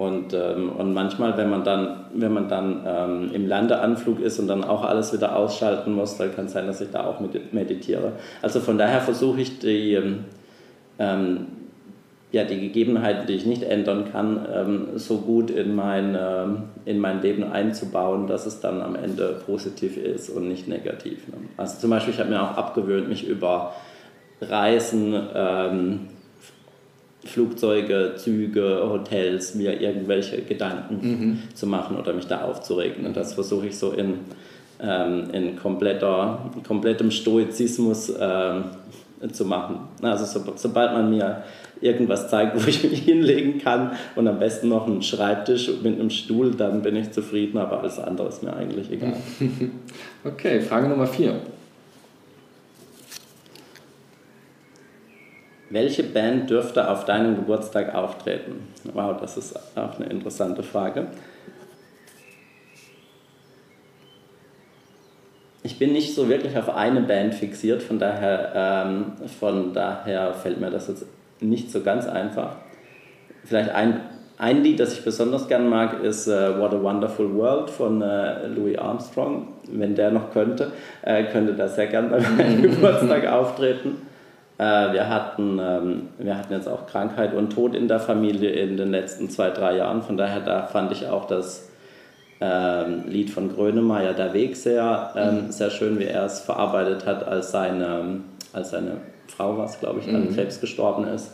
Und, 0.00 0.32
ähm, 0.32 0.70
und 0.70 0.94
manchmal, 0.94 1.36
wenn 1.36 1.50
man 1.50 1.62
dann, 1.62 2.06
wenn 2.14 2.32
man 2.32 2.48
dann 2.48 2.80
ähm, 2.86 3.30
im 3.34 3.46
Landeanflug 3.46 4.18
ist 4.18 4.38
und 4.38 4.48
dann 4.48 4.64
auch 4.64 4.82
alles 4.82 5.12
wieder 5.12 5.36
ausschalten 5.36 5.92
muss, 5.92 6.16
dann 6.16 6.34
kann 6.34 6.46
es 6.46 6.52
sein, 6.52 6.66
dass 6.66 6.80
ich 6.80 6.90
da 6.90 7.04
auch 7.04 7.20
meditiere. 7.52 8.12
Also 8.40 8.60
von 8.60 8.78
daher 8.78 9.02
versuche 9.02 9.42
ich 9.42 9.58
die, 9.58 9.92
ähm, 9.92 10.24
ähm, 10.98 11.48
ja, 12.32 12.44
die 12.44 12.58
Gegebenheiten, 12.58 13.26
die 13.26 13.34
ich 13.34 13.44
nicht 13.44 13.62
ändern 13.62 14.10
kann, 14.10 14.48
ähm, 14.50 14.86
so 14.94 15.18
gut 15.18 15.50
in 15.50 15.74
mein, 15.74 16.16
ähm, 16.18 16.62
in 16.86 16.98
mein 16.98 17.20
Leben 17.20 17.44
einzubauen, 17.44 18.26
dass 18.26 18.46
es 18.46 18.58
dann 18.60 18.80
am 18.80 18.94
Ende 18.94 19.42
positiv 19.44 19.98
ist 19.98 20.30
und 20.30 20.48
nicht 20.48 20.66
negativ. 20.66 21.28
Ne? 21.28 21.34
Also 21.58 21.78
zum 21.78 21.90
Beispiel, 21.90 22.14
ich 22.14 22.20
habe 22.20 22.30
mir 22.30 22.42
auch 22.42 22.56
abgewöhnt, 22.56 23.10
mich 23.10 23.28
über 23.28 23.74
Reisen 24.40 25.12
Flugzeuge, 27.24 28.14
Züge, 28.16 28.80
Hotels, 28.88 29.54
mir 29.54 29.80
irgendwelche 29.80 30.42
Gedanken 30.42 30.98
mhm. 31.02 31.38
zu 31.54 31.66
machen 31.66 31.96
oder 31.96 32.12
mich 32.12 32.26
da 32.26 32.42
aufzuregen. 32.42 33.04
Und 33.04 33.16
das 33.16 33.34
versuche 33.34 33.66
ich 33.66 33.78
so 33.78 33.92
in, 33.92 34.20
ähm, 34.80 35.30
in 35.32 35.56
kompletter, 35.56 36.50
komplettem 36.66 37.10
Stoizismus 37.10 38.12
ähm, 38.18 38.64
zu 39.32 39.44
machen. 39.44 39.80
Also 40.02 40.24
so, 40.24 40.52
sobald 40.56 40.92
man 40.92 41.10
mir 41.10 41.42
irgendwas 41.80 42.28
zeigt, 42.28 42.56
wo 42.62 42.68
ich 42.68 42.82
mich 42.88 43.02
hinlegen 43.02 43.58
kann 43.58 43.92
und 44.16 44.26
am 44.26 44.38
besten 44.38 44.68
noch 44.68 44.86
einen 44.86 45.02
Schreibtisch 45.02 45.70
mit 45.82 45.98
einem 45.98 46.10
Stuhl, 46.10 46.52
dann 46.52 46.82
bin 46.82 46.96
ich 46.96 47.10
zufrieden, 47.12 47.58
aber 47.58 47.80
alles 47.80 47.98
andere 47.98 48.28
ist 48.28 48.42
mir 48.42 48.54
eigentlich 48.54 48.90
egal. 48.90 49.14
Okay, 50.22 50.60
Frage 50.60 50.86
Nummer 50.86 51.06
vier. 51.06 51.40
Welche 55.70 56.02
Band 56.02 56.50
dürfte 56.50 56.90
auf 56.90 57.04
deinem 57.04 57.36
Geburtstag 57.36 57.94
auftreten? 57.94 58.68
Wow, 58.92 59.20
das 59.20 59.36
ist 59.36 59.56
auch 59.76 60.00
eine 60.00 60.10
interessante 60.10 60.64
Frage. 60.64 61.06
Ich 65.62 65.78
bin 65.78 65.92
nicht 65.92 66.12
so 66.16 66.28
wirklich 66.28 66.58
auf 66.58 66.74
eine 66.74 67.02
Band 67.02 67.34
fixiert, 67.34 67.84
von 67.84 68.00
daher, 68.00 68.52
ähm, 68.56 69.12
von 69.38 69.72
daher 69.72 70.34
fällt 70.34 70.60
mir 70.60 70.70
das 70.70 70.88
jetzt 70.88 71.06
nicht 71.38 71.70
so 71.70 71.82
ganz 71.82 72.06
einfach. 72.08 72.56
Vielleicht 73.44 73.70
ein, 73.70 74.00
ein 74.38 74.64
Lied, 74.64 74.80
das 74.80 74.94
ich 74.94 75.04
besonders 75.04 75.46
gern 75.46 75.68
mag, 75.68 76.02
ist 76.02 76.26
uh, 76.26 76.58
What 76.58 76.74
a 76.74 76.82
Wonderful 76.82 77.32
World 77.36 77.70
von 77.70 78.02
uh, 78.02 78.48
Louis 78.56 78.76
Armstrong. 78.76 79.48
Wenn 79.70 79.94
der 79.94 80.10
noch 80.10 80.32
könnte, 80.32 80.72
äh, 81.02 81.24
könnte 81.24 81.54
der 81.54 81.68
sehr 81.68 81.86
gern 81.86 82.10
bei 82.10 82.18
meinem 82.18 82.62
Geburtstag 82.62 83.28
auftreten. 83.28 84.09
Äh, 84.60 84.92
wir, 84.92 85.08
hatten, 85.08 85.58
ähm, 85.58 86.08
wir 86.18 86.36
hatten 86.36 86.52
jetzt 86.52 86.68
auch 86.68 86.86
Krankheit 86.86 87.32
und 87.32 87.50
Tod 87.50 87.74
in 87.74 87.88
der 87.88 87.98
Familie 87.98 88.50
in 88.50 88.76
den 88.76 88.90
letzten 88.90 89.30
zwei, 89.30 89.48
drei 89.48 89.78
Jahren. 89.78 90.02
Von 90.02 90.18
daher 90.18 90.40
da 90.40 90.66
fand 90.66 90.92
ich 90.92 91.08
auch 91.08 91.26
das 91.26 91.70
ähm, 92.42 93.04
Lied 93.06 93.30
von 93.30 93.54
Grönemeyer, 93.54 94.12
Der 94.12 94.34
Weg, 94.34 94.56
sehr, 94.56 95.14
ähm, 95.16 95.46
mhm. 95.46 95.50
sehr 95.50 95.70
schön, 95.70 95.98
wie 95.98 96.04
er 96.04 96.26
es 96.26 96.40
verarbeitet 96.40 97.06
hat, 97.06 97.26
als 97.26 97.52
seine, 97.52 98.20
als 98.52 98.72
seine 98.72 98.98
Frau 99.28 99.56
war 99.56 99.64
es, 99.64 99.80
glaube 99.80 100.00
ich, 100.00 100.08
an 100.08 100.26
mhm. 100.26 100.34
Krebs 100.34 100.60
gestorben 100.60 101.06
ist. 101.06 101.32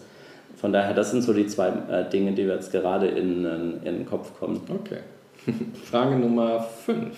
Von 0.55 0.73
daher, 0.73 0.95
das 0.95 1.11
sind 1.11 1.23
so 1.23 1.33
die 1.33 1.49
zwei 1.49 1.73
äh, 1.91 2.09
Dinge, 2.09 2.31
die 2.31 2.43
jetzt 2.43 2.71
gerade 2.71 3.09
in, 3.09 3.45
in, 3.45 3.73
in 3.83 3.97
den 3.97 4.07
Kopf 4.07 4.39
kommen. 4.39 4.61
Okay. 4.69 5.01
Frage 5.91 6.15
Nummer 6.15 6.61
5. 6.61 7.09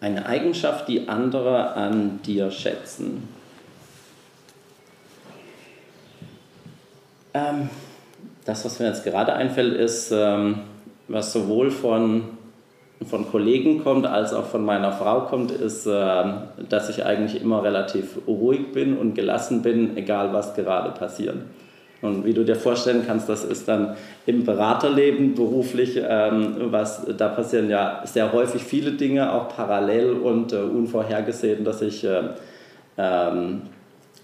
Eine 0.00 0.26
Eigenschaft, 0.26 0.88
die 0.88 1.08
andere 1.08 1.74
an 1.74 2.20
dir 2.24 2.50
schätzen. 2.50 3.28
Ähm, 7.34 7.68
das, 8.44 8.64
was 8.64 8.78
mir 8.78 8.86
jetzt 8.86 9.04
gerade 9.04 9.32
einfällt, 9.34 9.74
ist, 9.74 10.12
ähm, 10.12 10.60
was 11.08 11.32
sowohl 11.32 11.70
von, 11.70 12.24
von 13.04 13.28
Kollegen 13.30 13.82
kommt 13.82 14.06
als 14.06 14.32
auch 14.32 14.46
von 14.46 14.64
meiner 14.64 14.92
Frau 14.92 15.22
kommt, 15.22 15.50
ist, 15.50 15.86
äh, 15.86 16.24
dass 16.68 16.88
ich 16.88 17.04
eigentlich 17.04 17.42
immer 17.42 17.62
relativ 17.62 18.18
ruhig 18.26 18.72
bin 18.72 18.96
und 18.96 19.14
gelassen 19.14 19.62
bin, 19.62 19.96
egal 19.96 20.32
was 20.32 20.54
gerade 20.54 20.92
passiert. 20.92 21.36
Und 22.00 22.24
wie 22.24 22.32
du 22.32 22.44
dir 22.44 22.54
vorstellen 22.54 23.02
kannst, 23.06 23.28
das 23.28 23.44
ist 23.44 23.66
dann 23.66 23.96
im 24.24 24.44
Beraterleben 24.44 25.34
beruflich, 25.34 26.00
ähm, 26.00 26.54
was 26.70 27.04
da 27.16 27.28
passieren 27.28 27.68
ja 27.68 28.02
sehr 28.04 28.32
häufig 28.32 28.62
viele 28.62 28.92
Dinge, 28.92 29.32
auch 29.32 29.48
parallel 29.48 30.12
und 30.12 30.52
äh, 30.52 30.58
unvorhergesehen, 30.58 31.64
dass 31.64 31.82
ich, 31.82 32.04
äh, 32.04 32.22
ähm, 32.96 33.62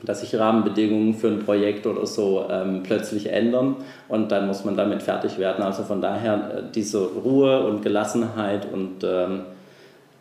dass 0.04 0.20
sich 0.20 0.38
Rahmenbedingungen 0.38 1.14
für 1.14 1.28
ein 1.28 1.40
Projekt 1.40 1.86
oder 1.88 2.06
so 2.06 2.46
ähm, 2.48 2.84
plötzlich 2.84 3.32
ändern 3.32 3.76
und 4.08 4.30
dann 4.30 4.46
muss 4.46 4.64
man 4.64 4.76
damit 4.76 5.02
fertig 5.02 5.38
werden. 5.38 5.64
Also 5.64 5.82
von 5.82 6.00
daher 6.00 6.34
äh, 6.34 6.62
diese 6.72 7.04
Ruhe 7.04 7.66
und 7.66 7.82
Gelassenheit 7.82 8.68
und 8.72 9.02
ähm, 9.02 9.40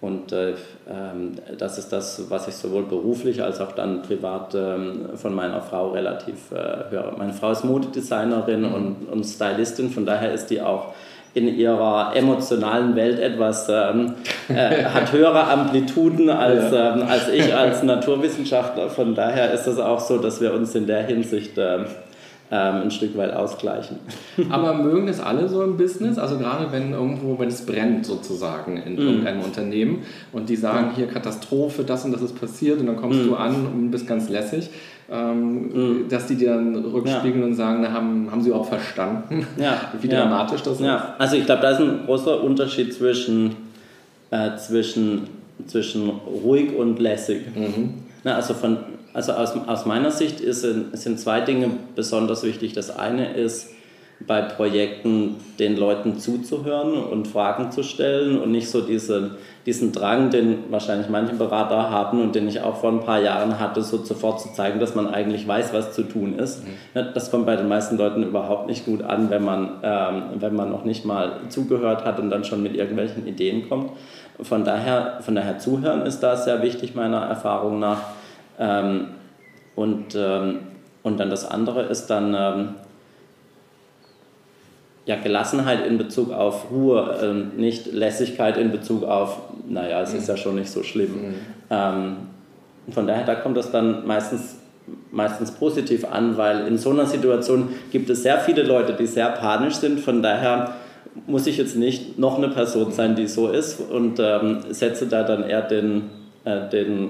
und 0.04 0.34
äh, 0.34 0.50
ähm, 0.92 1.36
das 1.58 1.78
ist 1.78 1.94
das, 1.94 2.26
was 2.28 2.50
ich 2.50 2.56
sowohl 2.56 2.84
beruflich 2.84 3.42
als 3.42 3.62
auch 3.62 3.72
dann 3.72 4.02
privat 4.02 4.54
ähm, 4.54 5.06
von 5.16 5.34
meiner 5.34 5.62
Frau 5.62 5.92
relativ 5.92 6.52
äh, 6.52 6.92
höre. 6.92 7.14
Meine 7.18 7.32
Frau 7.32 7.52
ist 7.52 7.64
Modedesignerin 7.64 8.64
mhm. 8.64 8.74
und, 8.74 8.96
und 9.10 9.24
Stylistin, 9.24 9.92
von 9.92 10.06
daher 10.06 10.34
ist 10.34 10.48
die 10.48 10.62
auch 10.62 10.88
in 11.34 11.48
ihrer 11.48 12.14
emotionalen 12.18 12.98
Welt 12.98 13.18
etwas, 13.18 13.70
ähm, 13.70 14.16
äh, 14.50 14.84
hat 14.94 15.14
höhere 15.14 15.46
Amplituden 15.46 16.30
als, 16.30 16.74
ja. 16.74 16.96
ähm, 16.96 17.04
als 17.08 17.30
ich 17.30 17.56
als 17.56 17.82
Naturwissenschaftler. 17.82 18.90
Von 18.90 19.16
daher 19.16 19.54
ist 19.54 19.68
es 19.68 19.80
auch 19.80 20.02
so, 20.02 20.18
dass 20.18 20.42
wir 20.42 20.54
uns 20.54 20.76
in 20.76 20.86
der 20.86 21.04
Hinsicht 21.04 21.54
ähm, 21.58 21.86
ähm, 22.54 22.84
ein 22.84 22.92
Stück 22.92 23.18
weit 23.18 23.34
ausgleichen. 23.34 23.98
Aber 24.52 24.76
mögen 24.76 25.08
das 25.08 25.20
alle 25.20 25.50
so 25.50 25.64
im 25.64 25.76
Business? 25.76 26.20
Also 26.20 26.38
gerade 26.38 26.72
wenn 26.72 26.94
irgendwo, 26.94 27.40
wenn 27.40 27.48
es 27.48 27.66
brennt 27.66 28.06
sozusagen 28.06 28.78
in 28.78 28.96
mm. 28.96 29.00
irgendeinem 29.00 29.42
Unternehmen 29.42 30.04
und 30.32 30.50
die 30.50 30.56
sagen, 30.56 30.92
hier 30.96 31.08
Katastrophe, 31.08 31.84
das 31.84 32.06
und 32.06 32.12
das 32.12 32.22
ist 32.22 32.40
passiert 32.40 32.80
und 32.80 32.86
dann 32.86 32.98
kommst 32.98 33.24
mm. 33.24 33.28
du 33.28 33.36
an 33.36 33.66
und 33.66 33.90
bist 33.90 34.06
ganz 34.06 34.30
lässig. 34.30 34.70
Ähm, 35.12 36.04
mm. 36.04 36.10
dass 36.10 36.28
die 36.28 36.36
dir 36.36 36.54
dann 36.54 36.76
rückspiegeln 36.76 37.42
ja. 37.42 37.46
und 37.48 37.56
sagen, 37.56 37.80
na, 37.82 37.92
haben, 37.92 38.30
haben 38.32 38.42
sie 38.42 38.54
auch 38.54 38.68
verstanden, 38.68 39.48
ja. 39.58 39.82
wie 40.02 40.08
ja. 40.08 40.22
dramatisch 40.22 40.62
das 40.62 40.80
ja. 40.80 40.96
ist. 40.96 41.04
Also 41.18 41.36
ich 41.36 41.46
glaube, 41.46 41.62
da 41.64 41.72
ist 41.72 41.82
ein 41.82 42.06
großer 42.06 42.44
Unterschied 42.44 42.94
zwischen, 42.94 43.56
äh, 44.30 44.56
zwischen, 44.58 45.24
zwischen 45.66 46.10
ruhig 46.10 46.76
und 46.76 47.00
lässig. 47.00 47.42
Mhm. 47.56 47.96
Na, 48.24 48.36
also 48.36 48.54
von, 48.54 48.78
also 49.14 49.34
aus, 49.34 49.54
aus 49.68 49.86
meiner 49.86 50.12
Sicht 50.12 50.40
ist, 50.40 50.62
sind 50.62 51.20
zwei 51.20 51.42
Dinge 51.42 51.72
besonders 51.96 52.44
wichtig. 52.44 52.74
Das 52.74 52.96
eine 52.98 53.34
ist, 53.34 53.70
bei 54.26 54.42
Projekten 54.42 55.36
den 55.60 55.76
Leuten 55.76 56.18
zuzuhören 56.18 56.94
und 56.94 57.28
Fragen 57.28 57.72
zu 57.72 57.84
stellen 57.84 58.40
und 58.40 58.52
nicht 58.52 58.70
so 58.70 58.82
diese, 58.82 59.32
diesen 59.66 59.92
Drang, 59.92 60.30
den 60.30 60.72
wahrscheinlich 60.72 61.10
manche 61.10 61.36
Berater 61.36 61.90
haben 61.90 62.22
und 62.22 62.34
den 62.34 62.48
ich 62.48 62.62
auch 62.62 62.78
vor 62.78 62.92
ein 62.92 63.02
paar 63.02 63.22
Jahren 63.22 63.60
hatte, 63.60 63.82
so 63.82 63.98
sofort 63.98 64.40
zu 64.40 64.54
zeigen, 64.54 64.80
dass 64.80 64.96
man 64.96 65.08
eigentlich 65.08 65.48
weiß, 65.48 65.74
was 65.74 65.94
zu 65.94 66.04
tun 66.04 66.38
ist. 66.38 66.64
Mhm. 66.64 67.08
Das 67.14 67.32
kommt 67.32 67.46
bei 67.46 67.56
den 67.56 67.68
meisten 67.68 67.98
Leuten 67.98 68.24
überhaupt 68.24 68.68
nicht 68.68 68.86
gut 68.86 69.02
an, 69.02 69.30
wenn 69.30 69.44
man, 69.44 69.80
ähm, 69.84 70.24
wenn 70.40 70.56
man 70.56 70.70
noch 70.70 70.86
nicht 70.86 71.06
mal 71.06 71.42
zugehört 71.50 72.06
hat 72.06 72.20
und 72.20 72.30
dann 72.30 72.44
schon 72.46 72.64
mit 72.64 72.76
irgendwelchen 72.76 73.28
Ideen 73.28 73.68
kommt. 73.68 73.92
Von 74.42 74.64
daher, 74.66 75.20
von 75.22 75.36
daher 75.36 75.60
zuhören 75.60 76.06
ist 76.06 76.22
da 76.22 76.36
sehr 76.36 76.62
wichtig 76.62 76.96
meiner 76.96 77.22
Erfahrung 77.22 77.80
nach. 77.80 78.02
Ähm, 78.60 79.10
und, 79.76 80.16
ähm, 80.16 80.60
und 81.04 81.20
dann 81.20 81.30
das 81.30 81.50
andere 81.50 81.84
ist 81.84 82.08
dann 82.08 82.36
ähm, 82.38 82.70
ja, 85.06 85.16
Gelassenheit 85.18 85.86
in 85.86 85.98
Bezug 85.98 86.32
auf 86.32 86.72
Ruhe, 86.72 87.20
ähm, 87.22 87.52
nicht 87.58 87.92
Lässigkeit 87.92 88.58
in 88.58 88.72
Bezug 88.72 89.04
auf, 89.04 89.38
naja, 89.68 90.02
es 90.02 90.14
ist 90.14 90.28
ja 90.28 90.38
schon 90.38 90.56
nicht 90.56 90.72
so 90.72 90.84
schlimm. 90.84 91.12
Mhm. 91.12 91.36
Ähm, 91.70 92.18
von 92.92 93.08
daher, 93.08 93.26
da 93.26 93.36
kommt 93.36 93.58
das 93.58 93.72
dann 93.72 94.06
meistens, 94.06 94.58
meistens 95.12 95.52
positiv 95.52 96.06
an, 96.06 96.38
weil 96.38 96.68
in 96.68 96.78
so 96.78 96.90
einer 96.92 97.06
Situation 97.06 97.70
gibt 97.92 98.10
es 98.10 98.24
sehr 98.24 98.40
viele 98.40 98.64
Leute, 98.64 98.94
die 98.94 99.08
sehr 99.08 99.30
panisch 99.30 99.76
sind. 99.76 100.00
Von 100.00 100.22
daher 100.22 100.76
muss 101.28 101.48
ich 101.48 101.58
jetzt 101.58 101.76
nicht 101.76 102.18
noch 102.18 102.38
eine 102.38 102.50
Person 102.50 102.92
sein, 102.92 103.16
die 103.16 103.28
so 103.28 103.48
ist 103.50 103.80
und 103.80 104.20
ähm, 104.20 104.60
setze 104.70 105.08
da 105.08 105.24
dann 105.24 105.44
eher 105.44 105.62
den, 105.62 106.10
äh, 106.44 106.70
den 106.70 107.10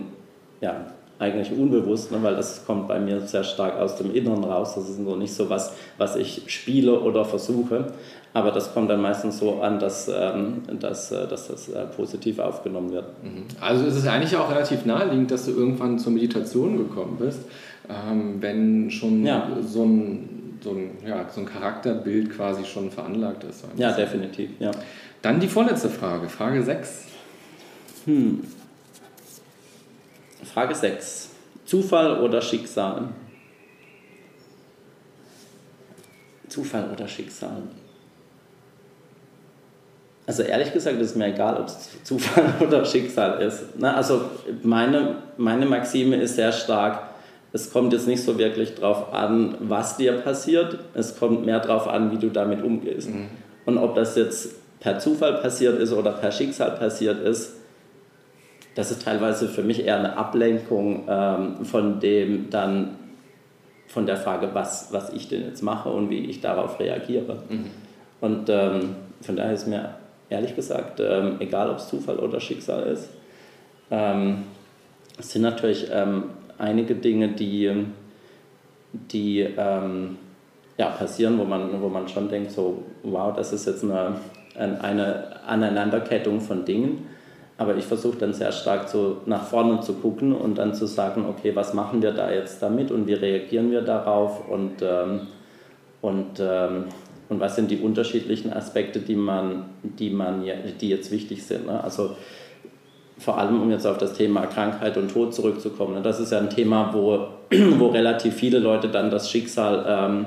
ja, 0.62 0.86
eigentlich 1.20 1.52
unbewusst, 1.52 2.12
ne, 2.12 2.18
weil 2.22 2.36
das 2.36 2.66
kommt 2.66 2.88
bei 2.88 3.00
mir 3.00 3.22
sehr 3.22 3.44
stark 3.44 3.80
aus 3.80 3.96
dem 3.98 4.14
Inneren 4.14 4.44
raus. 4.44 4.76
Das 4.76 4.90
ist 4.90 4.98
so 4.98 5.16
nicht 5.16 5.34
so 5.34 5.50
was, 5.50 5.74
was 5.98 6.16
ich 6.16 6.44
spiele 6.48 7.00
oder 7.00 7.24
versuche, 7.24 7.94
aber 8.34 8.52
das 8.52 8.74
kommt 8.74 8.90
dann 8.90 9.02
meistens 9.02 9.40
so 9.40 9.62
an, 9.62 9.80
dass, 9.80 10.10
ähm, 10.14 10.64
dass, 10.80 11.12
äh, 11.12 11.28
dass 11.28 11.48
das 11.48 11.70
äh, 11.70 11.86
positiv 11.96 12.40
aufgenommen 12.40 12.92
wird. 12.92 13.06
Mhm. 13.24 13.46
Also 13.62 13.86
ist 13.86 13.96
es 13.96 14.08
eigentlich 14.08 14.36
auch 14.36 14.52
relativ 14.52 14.86
naheliegend, 14.86 15.32
dass 15.32 15.46
du 15.46 15.52
irgendwann 15.52 16.00
zur 16.00 16.12
Meditation 16.12 16.78
gekommen 16.78 17.18
bist, 17.20 17.42
ähm, 17.90 18.38
wenn 18.42 18.90
schon 18.92 19.26
ja. 19.26 19.48
so 19.62 19.84
ein 19.84 20.43
so 20.64 20.72
ein, 20.72 20.98
ja, 21.06 21.28
so 21.30 21.42
ein 21.42 21.46
Charakterbild 21.46 22.32
quasi 22.32 22.64
schon 22.66 22.90
veranlagt 22.90 23.44
ist. 23.44 23.64
Ja, 23.76 23.92
definitiv. 23.92 24.52
Ja. 24.60 24.72
Dann 25.22 25.40
die 25.40 25.48
vorletzte 25.48 25.90
Frage, 25.90 26.30
Frage 26.30 26.64
6. 26.64 27.06
Hm. 28.06 28.44
Frage 30.54 30.76
6. 30.76 31.30
Zufall 31.66 32.20
oder 32.22 32.42
Schicksal? 32.42 33.10
Zufall 36.48 36.92
oder 36.92 37.08
Schicksal? 37.08 37.64
Also 40.26 40.44
ehrlich 40.44 40.72
gesagt 40.72 41.02
ist 41.02 41.18
mir 41.18 41.34
egal, 41.34 41.58
ob 41.58 41.68
es 41.68 41.90
Zufall 42.04 42.54
oder 42.62 42.86
Schicksal 42.86 43.42
ist. 43.42 43.64
also 43.82 44.30
meine, 44.62 45.18
meine 45.38 45.66
Maxime 45.66 46.16
ist 46.18 46.36
sehr 46.36 46.52
stark, 46.52 47.13
es 47.54 47.72
kommt 47.72 47.94
jetzt 47.94 48.08
nicht 48.08 48.24
so 48.24 48.38
wirklich 48.38 48.74
darauf 48.74 49.14
an, 49.14 49.56
was 49.60 49.96
dir 49.96 50.14
passiert, 50.14 50.80
es 50.96 51.18
kommt 51.18 51.46
mehr 51.46 51.60
darauf 51.60 51.88
an, 51.88 52.12
wie 52.12 52.18
du 52.18 52.30
damit 52.30 52.64
umgehst. 52.64 53.10
Mhm. 53.10 53.28
Und 53.66 53.78
ob 53.78 53.96
das 53.96 54.16
jetzt 54.16 54.80
per 54.80 55.00
Zufall 55.00 55.36
passiert 55.36 55.80
ist 55.80 55.94
oder 55.94 56.12
per 56.12 56.32
Schicksal 56.32 56.72
passiert 56.72 57.20
ist, 57.24 57.54
das 58.76 58.90
ist 58.90 59.04
teilweise 59.04 59.48
für 59.48 59.62
mich 59.62 59.86
eher 59.86 60.00
eine 60.00 60.18
Ablenkung 60.18 61.04
ähm, 61.08 61.64
von 61.64 62.00
dem 62.00 62.50
dann 62.50 62.96
von 63.88 64.08
der 64.08 64.18
Frage, 64.18 64.50
was, 64.54 64.92
was 64.92 65.14
ich 65.14 65.28
denn 65.28 65.44
jetzt 65.46 65.62
mache 65.62 65.90
und 65.90 66.10
wie 66.10 66.26
ich 66.26 66.42
darauf 66.42 66.80
reagiere. 66.80 67.44
Mhm. 67.48 67.66
Und 68.20 68.50
ähm, 68.50 68.96
von 69.22 69.36
daher 69.36 69.54
ist 69.54 69.68
mir 69.68 69.94
ehrlich 70.30 70.56
gesagt, 70.56 71.00
ähm, 71.00 71.36
egal 71.40 71.70
ob 71.70 71.78
es 71.78 71.88
Zufall 71.88 72.18
oder 72.18 72.40
Schicksal 72.40 72.88
ist. 72.88 73.10
Ähm, 73.92 74.46
es 75.20 75.32
sind 75.32 75.44
natürlich 75.44 75.90
ähm, 75.92 76.24
einige 76.58 76.96
Dinge, 76.96 77.30
die, 77.30 77.72
die 78.94 79.42
ähm, 79.42 80.18
ja, 80.78 80.90
passieren, 80.90 81.38
wo 81.38 81.44
man, 81.44 81.82
wo 81.82 81.90
man 81.90 82.08
schon 82.08 82.30
denkt, 82.30 82.52
so, 82.52 82.84
wow, 83.04 83.36
das 83.36 83.54
ist 83.54 83.66
jetzt 83.66 83.84
eine, 83.84 84.16
eine 84.58 85.42
Aneinanderkettung 85.46 86.42
von 86.42 86.66
Dingen. 86.66 87.08
Aber 87.58 87.78
ich 87.78 87.86
versuche 87.86 88.18
dann 88.18 88.34
sehr 88.34 88.52
stark 88.52 88.90
so 88.90 89.22
nach 89.26 89.44
vorne 89.46 89.80
zu 89.82 89.94
gucken 89.94 90.34
und 90.34 90.58
dann 90.58 90.74
zu 90.74 90.88
sagen, 90.88 91.26
okay, 91.30 91.56
was 91.56 91.74
machen 91.74 92.02
wir 92.02 92.12
da 92.12 92.32
jetzt 92.32 92.62
damit 92.64 92.92
und 92.92 93.06
wie 93.08 93.14
reagieren 93.14 93.70
wir 93.72 93.82
darauf 93.82 94.50
und, 94.50 94.82
ähm, 94.82 95.28
und, 96.02 96.40
ähm, 96.40 96.86
und 97.30 97.40
was 97.40 97.56
sind 97.56 97.70
die 97.70 97.78
unterschiedlichen 97.78 98.52
Aspekte, 98.52 99.00
die, 99.00 99.16
man, 99.16 99.66
die, 99.84 100.10
man, 100.10 100.44
die 100.82 100.90
jetzt 100.90 101.12
wichtig 101.12 101.46
sind. 101.46 101.68
Ne? 101.68 101.84
Also 101.84 102.16
vor 103.24 103.38
allem, 103.38 103.62
um 103.62 103.72
jetzt 103.72 103.88
auf 103.88 103.98
das 103.98 104.14
Thema 104.14 104.46
Krankheit 104.48 104.98
und 104.98 105.12
Tod 105.12 105.34
zurückzukommen. 105.34 105.96
Ne? 105.96 106.02
Das 106.02 106.20
ist 106.20 106.32
ja 106.32 106.40
ein 106.40 106.50
Thema, 106.50 106.94
wo, 106.94 107.28
wo 107.78 107.88
relativ 107.88 108.36
viele 108.36 108.60
Leute 108.60 108.90
dann 108.90 109.10
das 109.10 109.30
Schicksal 109.30 109.86
ähm, 109.88 110.26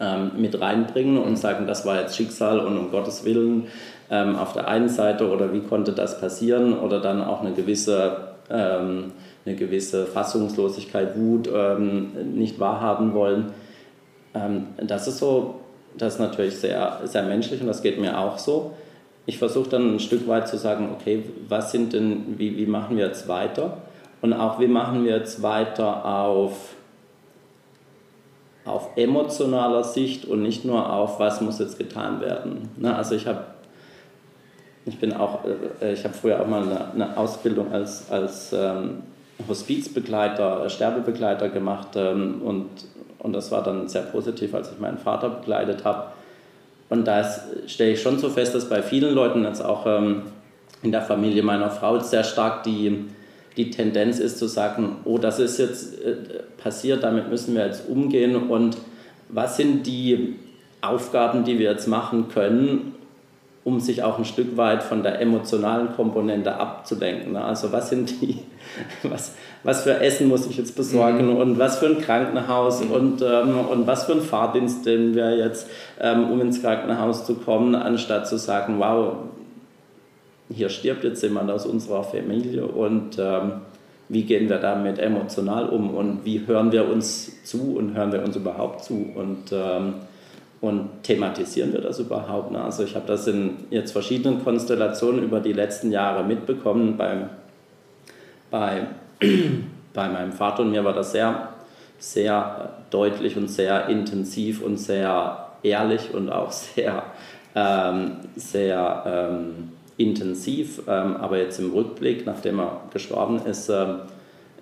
ähm, 0.00 0.32
mit 0.36 0.60
reinbringen 0.60 1.18
und 1.18 1.36
sagen, 1.36 1.66
das 1.66 1.86
war 1.86 2.00
jetzt 2.00 2.16
Schicksal 2.16 2.60
und 2.60 2.76
um 2.76 2.90
Gottes 2.90 3.24
Willen 3.24 3.68
ähm, 4.10 4.36
auf 4.36 4.52
der 4.52 4.68
einen 4.68 4.88
Seite 4.88 5.30
oder 5.30 5.52
wie 5.52 5.60
konnte 5.60 5.92
das 5.92 6.20
passieren 6.20 6.78
oder 6.78 7.00
dann 7.00 7.22
auch 7.22 7.40
eine 7.40 7.52
gewisse, 7.52 8.34
ähm, 8.50 9.12
eine 9.46 9.56
gewisse 9.56 10.06
Fassungslosigkeit, 10.06 11.16
Wut 11.16 11.48
ähm, 11.52 12.34
nicht 12.34 12.60
wahrhaben 12.60 13.14
wollen. 13.14 13.52
Ähm, 14.34 14.68
das 14.76 15.08
ist 15.08 15.18
so, 15.18 15.60
das 15.96 16.14
ist 16.14 16.20
natürlich 16.20 16.56
sehr, 16.56 17.00
sehr 17.04 17.22
menschlich 17.22 17.60
und 17.60 17.66
das 17.66 17.82
geht 17.82 18.00
mir 18.00 18.18
auch 18.18 18.38
so. 18.38 18.72
Ich 19.26 19.38
versuche 19.38 19.68
dann 19.68 19.94
ein 19.94 20.00
Stück 20.00 20.26
weit 20.26 20.48
zu 20.48 20.58
sagen, 20.58 20.90
okay, 20.92 21.22
was 21.48 21.70
sind 21.70 21.92
denn, 21.92 22.38
wie, 22.38 22.56
wie 22.56 22.66
machen 22.66 22.96
wir 22.96 23.06
jetzt 23.06 23.28
weiter? 23.28 23.78
Und 24.20 24.32
auch 24.32 24.58
wie 24.60 24.66
machen 24.66 25.04
wir 25.04 25.16
jetzt 25.16 25.42
weiter 25.42 26.04
auf 26.04 26.76
auf 28.64 28.90
emotionaler 28.96 29.82
Sicht 29.82 30.24
und 30.24 30.42
nicht 30.42 30.64
nur 30.64 30.92
auf, 30.92 31.18
was 31.18 31.40
muss 31.40 31.58
jetzt 31.58 31.78
getan 31.78 32.20
werden. 32.20 32.70
Ne? 32.76 32.94
Also 32.94 33.16
ich 33.16 33.26
habe 33.26 33.40
ich 34.84 34.98
bin 34.98 35.12
auch, 35.12 35.40
äh, 35.80 35.92
ich 35.92 36.04
habe 36.04 36.14
früher 36.14 36.40
auch 36.40 36.46
mal 36.46 36.62
eine, 36.62 36.92
eine 36.92 37.16
Ausbildung 37.16 37.72
als, 37.72 38.10
als 38.10 38.52
ähm, 38.52 39.02
Hospizbegleiter, 39.48 40.64
äh, 40.64 40.70
Sterbebegleiter 40.70 41.48
gemacht 41.48 41.88
ähm, 41.94 42.42
und, 42.42 42.68
und 43.18 43.32
das 43.32 43.50
war 43.52 43.62
dann 43.62 43.88
sehr 43.88 44.02
positiv, 44.02 44.54
als 44.54 44.72
ich 44.72 44.80
meinen 44.80 44.98
Vater 44.98 45.30
begleitet 45.30 45.84
habe. 45.84 46.08
Und 46.92 47.06
da 47.06 47.26
stelle 47.66 47.92
ich 47.92 48.02
schon 48.02 48.18
so 48.18 48.28
fest, 48.28 48.54
dass 48.54 48.68
bei 48.68 48.82
vielen 48.82 49.14
Leuten, 49.14 49.44
jetzt 49.44 49.64
auch 49.64 49.86
ähm, 49.86 50.24
in 50.82 50.92
der 50.92 51.00
Familie 51.00 51.42
meiner 51.42 51.70
Frau, 51.70 51.98
sehr 52.00 52.22
stark 52.22 52.64
die, 52.64 53.06
die 53.56 53.70
Tendenz 53.70 54.18
ist 54.18 54.36
zu 54.36 54.46
sagen, 54.46 54.96
oh, 55.06 55.16
das 55.16 55.38
ist 55.38 55.58
jetzt 55.58 55.98
äh, 56.04 56.16
passiert, 56.62 57.02
damit 57.02 57.30
müssen 57.30 57.54
wir 57.54 57.64
jetzt 57.64 57.88
umgehen. 57.88 58.36
Und 58.36 58.76
was 59.30 59.56
sind 59.56 59.86
die 59.86 60.36
Aufgaben, 60.82 61.44
die 61.44 61.58
wir 61.58 61.70
jetzt 61.70 61.88
machen 61.88 62.28
können, 62.28 62.94
um 63.64 63.78
sich 63.78 64.02
auch 64.02 64.18
ein 64.18 64.24
Stück 64.24 64.56
weit 64.56 64.82
von 64.82 65.02
der 65.02 65.20
emotionalen 65.20 65.94
Komponente 65.94 66.56
abzulenken. 66.56 67.32
Ne? 67.32 67.44
Also 67.44 67.70
was 67.70 67.90
sind 67.90 68.20
die, 68.20 68.38
was, 69.04 69.34
was 69.62 69.82
für 69.82 70.00
Essen 70.00 70.28
muss 70.28 70.46
ich 70.46 70.56
jetzt 70.56 70.74
besorgen 70.74 71.30
mhm. 71.30 71.36
und 71.36 71.58
was 71.58 71.78
für 71.78 71.86
ein 71.86 72.00
Krankenhaus 72.00 72.84
mhm. 72.84 72.90
und, 72.90 73.22
ähm, 73.22 73.58
und 73.70 73.86
was 73.86 74.04
für 74.04 74.12
ein 74.12 74.20
Fahrdienst 74.20 74.84
den 74.84 75.14
wir 75.14 75.36
jetzt, 75.36 75.68
ähm, 76.00 76.30
um 76.30 76.40
ins 76.40 76.60
Krankenhaus 76.60 77.24
zu 77.24 77.34
kommen, 77.34 77.76
anstatt 77.76 78.26
zu 78.26 78.36
sagen, 78.36 78.78
wow, 78.78 79.14
hier 80.52 80.68
stirbt 80.68 81.04
jetzt 81.04 81.22
jemand 81.22 81.50
aus 81.50 81.64
unserer 81.64 82.02
Familie 82.02 82.66
und 82.66 83.16
ähm, 83.18 83.52
wie 84.08 84.24
gehen 84.24 84.48
wir 84.48 84.58
damit 84.58 84.98
emotional 84.98 85.68
um 85.68 85.94
und 85.94 86.24
wie 86.24 86.46
hören 86.46 86.72
wir 86.72 86.88
uns 86.88 87.44
zu 87.44 87.76
und 87.76 87.94
hören 87.94 88.12
wir 88.12 88.24
uns 88.24 88.34
überhaupt 88.34 88.82
zu 88.84 89.06
und, 89.14 89.52
ähm, 89.52 89.94
und 90.62 91.02
thematisieren 91.02 91.72
wir 91.72 91.80
das 91.80 91.98
überhaupt. 91.98 92.52
Ne? 92.52 92.62
Also 92.62 92.84
ich 92.84 92.94
habe 92.94 93.06
das 93.06 93.26
in 93.26 93.64
jetzt 93.70 93.90
verschiedenen 93.90 94.44
Konstellationen 94.44 95.24
über 95.24 95.40
die 95.40 95.52
letzten 95.52 95.90
Jahre 95.90 96.22
mitbekommen. 96.22 96.96
Beim, 96.96 97.28
bei, 98.48 98.86
bei 99.92 100.08
meinem 100.08 100.32
Vater 100.32 100.62
und 100.62 100.70
mir 100.70 100.84
war 100.84 100.92
das 100.92 101.10
sehr, 101.10 101.48
sehr 101.98 102.70
deutlich 102.90 103.36
und 103.36 103.48
sehr 103.48 103.88
intensiv 103.88 104.62
und 104.62 104.76
sehr 104.76 105.48
ehrlich 105.64 106.14
und 106.14 106.30
auch 106.30 106.52
sehr, 106.52 107.02
ähm, 107.56 108.18
sehr 108.36 109.02
ähm, 109.04 109.72
intensiv, 109.96 110.82
ähm, 110.86 111.16
aber 111.16 111.38
jetzt 111.38 111.58
im 111.58 111.72
Rückblick, 111.72 112.24
nachdem 112.24 112.60
er 112.60 112.82
gestorben 112.92 113.40
ist, 113.44 113.68
ähm, 113.68 113.96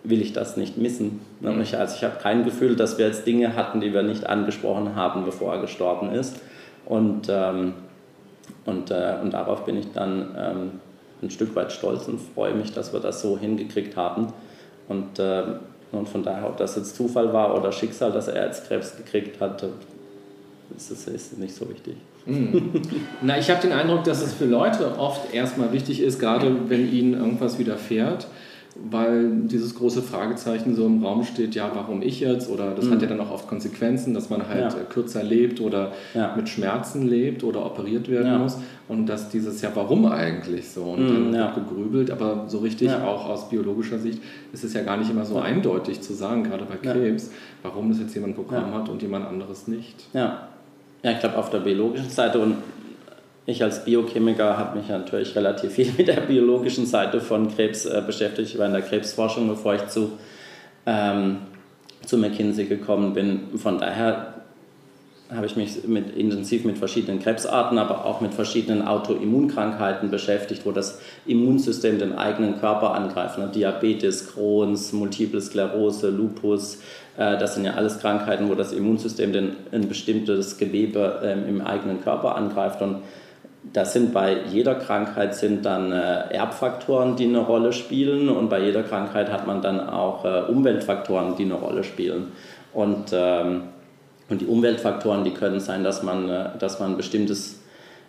will 0.02 0.22
ich 0.22 0.32
das 0.32 0.56
nicht 0.56 0.78
missen. 0.78 1.20
Ne? 1.40 1.52
Mhm. 1.52 1.60
Ich, 1.60 1.76
also 1.76 1.96
ich 1.96 2.04
habe 2.04 2.16
kein 2.20 2.44
Gefühl, 2.44 2.76
dass 2.76 2.98
wir 2.98 3.06
jetzt 3.06 3.26
Dinge 3.26 3.54
hatten, 3.54 3.80
die 3.80 3.92
wir 3.92 4.02
nicht 4.02 4.26
angesprochen 4.26 4.94
haben, 4.94 5.24
bevor 5.24 5.54
er 5.54 5.60
gestorben 5.60 6.12
ist. 6.12 6.36
Und, 6.86 7.28
ähm, 7.28 7.74
und, 8.64 8.90
äh, 8.90 9.16
und 9.22 9.32
darauf 9.32 9.64
bin 9.64 9.76
ich 9.76 9.92
dann 9.92 10.34
ähm, 10.36 10.70
ein 11.22 11.30
Stück 11.30 11.54
weit 11.54 11.72
stolz 11.72 12.08
und 12.08 12.18
freue 12.18 12.54
mich, 12.54 12.72
dass 12.72 12.92
wir 12.92 13.00
das 13.00 13.20
so 13.20 13.38
hingekriegt 13.38 13.96
haben. 13.96 14.28
Und, 14.88 15.18
äh, 15.18 15.42
und 15.92 16.08
von 16.08 16.22
daher, 16.22 16.48
ob 16.48 16.56
das 16.56 16.76
jetzt 16.76 16.96
Zufall 16.96 17.32
war 17.32 17.56
oder 17.56 17.72
Schicksal, 17.72 18.12
dass 18.12 18.28
er 18.28 18.46
jetzt 18.46 18.66
Krebs 18.68 18.96
gekriegt 18.96 19.40
hat, 19.40 19.64
ist, 20.76 20.90
ist 21.08 21.38
nicht 21.38 21.54
so 21.54 21.68
wichtig. 21.68 21.96
Mhm. 22.26 22.72
Na, 23.22 23.38
ich 23.38 23.50
habe 23.50 23.60
den 23.60 23.72
Eindruck, 23.72 24.04
dass 24.04 24.22
es 24.22 24.32
für 24.32 24.46
Leute 24.46 24.98
oft 24.98 25.34
erstmal 25.34 25.72
wichtig 25.72 26.00
ist, 26.00 26.18
gerade 26.18 26.68
wenn 26.68 26.92
ihnen 26.92 27.14
irgendwas 27.14 27.58
widerfährt, 27.58 28.26
weil 28.76 29.30
dieses 29.42 29.74
große 29.74 30.02
Fragezeichen 30.02 30.74
so 30.74 30.86
im 30.86 31.04
Raum 31.04 31.24
steht, 31.24 31.54
ja, 31.54 31.70
warum 31.74 32.02
ich 32.02 32.20
jetzt? 32.20 32.48
Oder 32.48 32.70
das 32.74 32.86
mhm. 32.86 32.92
hat 32.92 33.02
ja 33.02 33.08
dann 33.08 33.20
auch 33.20 33.30
oft 33.30 33.48
Konsequenzen, 33.48 34.14
dass 34.14 34.30
man 34.30 34.48
halt 34.48 34.72
ja. 34.72 34.80
kürzer 34.88 35.22
lebt 35.22 35.60
oder 35.60 35.92
ja. 36.14 36.34
mit 36.36 36.48
Schmerzen 36.48 37.06
lebt 37.06 37.42
oder 37.42 37.66
operiert 37.66 38.08
werden 38.08 38.26
ja. 38.26 38.38
muss. 38.38 38.58
Und 38.88 39.06
dass 39.06 39.28
dieses, 39.28 39.60
ja, 39.62 39.70
warum 39.74 40.06
eigentlich 40.06 40.68
so? 40.70 40.82
Und 40.82 41.02
mhm, 41.02 41.32
dann 41.32 41.32
wird 41.32 41.54
gegrübelt, 41.54 42.10
aber 42.10 42.44
so 42.48 42.58
richtig 42.58 42.90
auch 42.90 43.28
aus 43.28 43.48
biologischer 43.48 43.98
Sicht 43.98 44.20
ist 44.52 44.64
es 44.64 44.72
ja 44.72 44.82
gar 44.82 44.96
nicht 44.96 45.10
immer 45.10 45.24
so 45.24 45.38
eindeutig 45.38 46.00
zu 46.00 46.14
sagen, 46.14 46.44
gerade 46.44 46.64
bei 46.64 46.76
Krebs, 46.76 47.30
warum 47.62 47.90
das 47.90 48.00
jetzt 48.00 48.14
jemand 48.14 48.36
bekommen 48.36 48.72
hat 48.74 48.88
und 48.88 49.02
jemand 49.02 49.26
anderes 49.26 49.68
nicht. 49.68 50.06
Ja. 50.12 50.48
Ja, 51.02 51.12
ich 51.12 51.20
glaube 51.20 51.38
auf 51.38 51.50
der 51.50 51.60
biologischen 51.60 52.10
Seite 52.10 52.38
und 52.40 52.56
ich 53.50 53.62
als 53.62 53.84
Biochemiker 53.84 54.56
habe 54.56 54.78
mich 54.78 54.88
natürlich 54.88 55.34
relativ 55.36 55.72
viel 55.72 55.92
mit 55.98 56.08
der 56.08 56.20
biologischen 56.20 56.86
Seite 56.86 57.20
von 57.20 57.54
Krebs 57.54 57.84
äh, 57.84 58.02
beschäftigt. 58.06 58.50
Ich 58.50 58.58
war 58.58 58.66
in 58.66 58.72
der 58.72 58.82
Krebsforschung, 58.82 59.48
bevor 59.48 59.74
ich 59.74 59.86
zu, 59.88 60.12
ähm, 60.86 61.38
zu 62.06 62.18
McKinsey 62.18 62.66
gekommen 62.66 63.12
bin. 63.14 63.58
Von 63.58 63.78
daher 63.78 64.34
habe 65.34 65.46
ich 65.46 65.54
mich 65.54 65.86
mit, 65.86 66.16
intensiv 66.16 66.64
mit 66.64 66.76
verschiedenen 66.76 67.20
Krebsarten, 67.20 67.78
aber 67.78 68.04
auch 68.04 68.20
mit 68.20 68.34
verschiedenen 68.34 68.86
Autoimmunkrankheiten 68.86 70.10
beschäftigt, 70.10 70.66
wo 70.66 70.72
das 70.72 71.00
Immunsystem 71.24 71.98
den 71.98 72.18
eigenen 72.18 72.58
Körper 72.58 72.94
angreift. 72.94 73.38
Ne? 73.38 73.48
Diabetes, 73.54 74.32
Crohns, 74.32 74.92
Multiple 74.92 75.40
Sklerose, 75.40 76.10
Lupus, 76.10 76.78
äh, 77.16 77.38
das 77.38 77.54
sind 77.54 77.64
ja 77.64 77.74
alles 77.74 78.00
Krankheiten, 78.00 78.48
wo 78.48 78.54
das 78.54 78.72
Immunsystem 78.72 79.32
ein 79.70 79.88
bestimmtes 79.88 80.58
Gewebe 80.58 81.20
ähm, 81.22 81.46
im 81.48 81.60
eigenen 81.60 82.00
Körper 82.02 82.34
angreift. 82.34 82.82
Und 82.82 83.02
das 83.62 83.92
sind 83.92 84.12
bei 84.12 84.44
jeder 84.50 84.74
Krankheit 84.74 85.34
sind 85.34 85.64
dann 85.64 85.92
äh, 85.92 86.34
Erbfaktoren, 86.34 87.16
die 87.16 87.26
eine 87.26 87.40
Rolle 87.40 87.72
spielen. 87.72 88.28
Und 88.28 88.48
bei 88.48 88.60
jeder 88.60 88.82
Krankheit 88.82 89.30
hat 89.30 89.46
man 89.46 89.60
dann 89.62 89.80
auch 89.80 90.24
äh, 90.24 90.42
Umweltfaktoren, 90.50 91.36
die 91.36 91.44
eine 91.44 91.54
Rolle 91.54 91.84
spielen. 91.84 92.32
Und, 92.72 93.12
ähm, 93.12 93.64
und 94.28 94.40
die 94.40 94.46
Umweltfaktoren, 94.46 95.24
die 95.24 95.32
können 95.32 95.60
sein, 95.60 95.84
dass 95.84 96.02
man, 96.02 96.52
dass 96.58 96.80
man 96.80 96.96
bestimmtes 96.96 97.59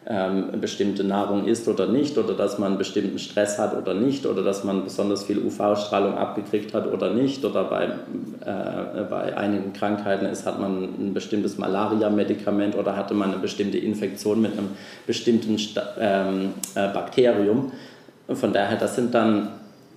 ähm, 0.07 0.59
bestimmte 0.59 1.03
Nahrung 1.03 1.45
isst 1.45 1.67
oder 1.67 1.85
nicht, 1.85 2.17
oder 2.17 2.33
dass 2.33 2.57
man 2.57 2.79
bestimmten 2.79 3.19
Stress 3.19 3.59
hat 3.59 3.77
oder 3.77 3.93
nicht, 3.93 4.25
oder 4.25 4.41
dass 4.41 4.63
man 4.63 4.83
besonders 4.83 5.23
viel 5.23 5.37
UV-Strahlung 5.37 6.17
abgekriegt 6.17 6.73
hat 6.73 6.91
oder 6.91 7.13
nicht, 7.13 7.45
oder 7.45 7.65
bei, 7.65 7.83
äh, 7.85 9.03
bei 9.07 9.37
einigen 9.37 9.73
Krankheiten 9.73 10.25
ist, 10.25 10.47
hat 10.47 10.59
man 10.59 10.83
ein 10.83 11.13
bestimmtes 11.13 11.59
Malaria-Medikament 11.59 12.75
oder 12.75 12.95
hatte 12.95 13.13
man 13.13 13.31
eine 13.31 13.41
bestimmte 13.41 13.77
Infektion 13.77 14.41
mit 14.41 14.53
einem 14.53 14.69
bestimmten 15.05 15.57
ähm, 15.99 16.53
äh, 16.73 16.87
Bakterium. 16.91 17.71
Von 18.27 18.53
daher, 18.53 18.77
das 18.77 18.95
sind 18.95 19.13
dann, 19.13 19.49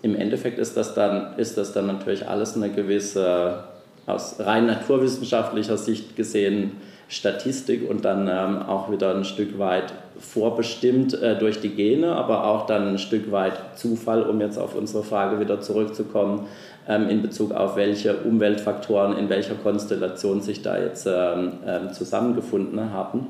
im 0.03 0.15
Endeffekt 0.17 0.59
ist 0.59 0.77
das 0.77 0.93
dann, 0.93 1.39
ist 1.39 1.57
das 1.57 1.73
dann 1.73 1.87
natürlich 1.87 2.29
alles 2.29 2.57
eine 2.57 2.69
gewisse, 2.69 3.65
aus 4.05 4.37
rein 4.39 4.67
naturwissenschaftlicher 4.67 5.79
Sicht 5.79 6.15
gesehen, 6.15 6.73
Statistik 7.09 7.89
und 7.89 8.05
dann 8.05 8.29
ähm, 8.29 8.63
auch 8.63 8.91
wieder 8.91 9.15
ein 9.15 9.25
Stück 9.25 9.59
weit 9.59 9.93
vorbestimmt 10.19 11.15
äh, 11.15 11.39
durch 11.39 11.61
die 11.61 11.71
Gene, 11.71 12.15
aber 12.15 12.47
auch 12.47 12.67
dann 12.67 12.89
ein 12.89 12.99
Stück 12.99 13.31
weit 13.31 13.77
Zufall, 13.77 14.23
um 14.23 14.41
jetzt 14.41 14.59
auf 14.59 14.75
unsere 14.75 15.05
Frage 15.05 15.41
wieder 15.41 15.61
zurückzukommen, 15.61 16.47
ähm, 16.89 17.09
in 17.09 17.23
Bezug 17.23 17.53
auf 17.53 17.77
welche 17.77 18.17
Umweltfaktoren 18.19 19.17
in 19.17 19.29
welcher 19.29 19.55
Konstellation 19.55 20.41
sich 20.41 20.63
da 20.63 20.79
jetzt 20.79 21.07
ähm, 21.07 21.53
ähm 21.67 21.93
zusammengefunden 21.93 22.93
haben. 22.93 23.27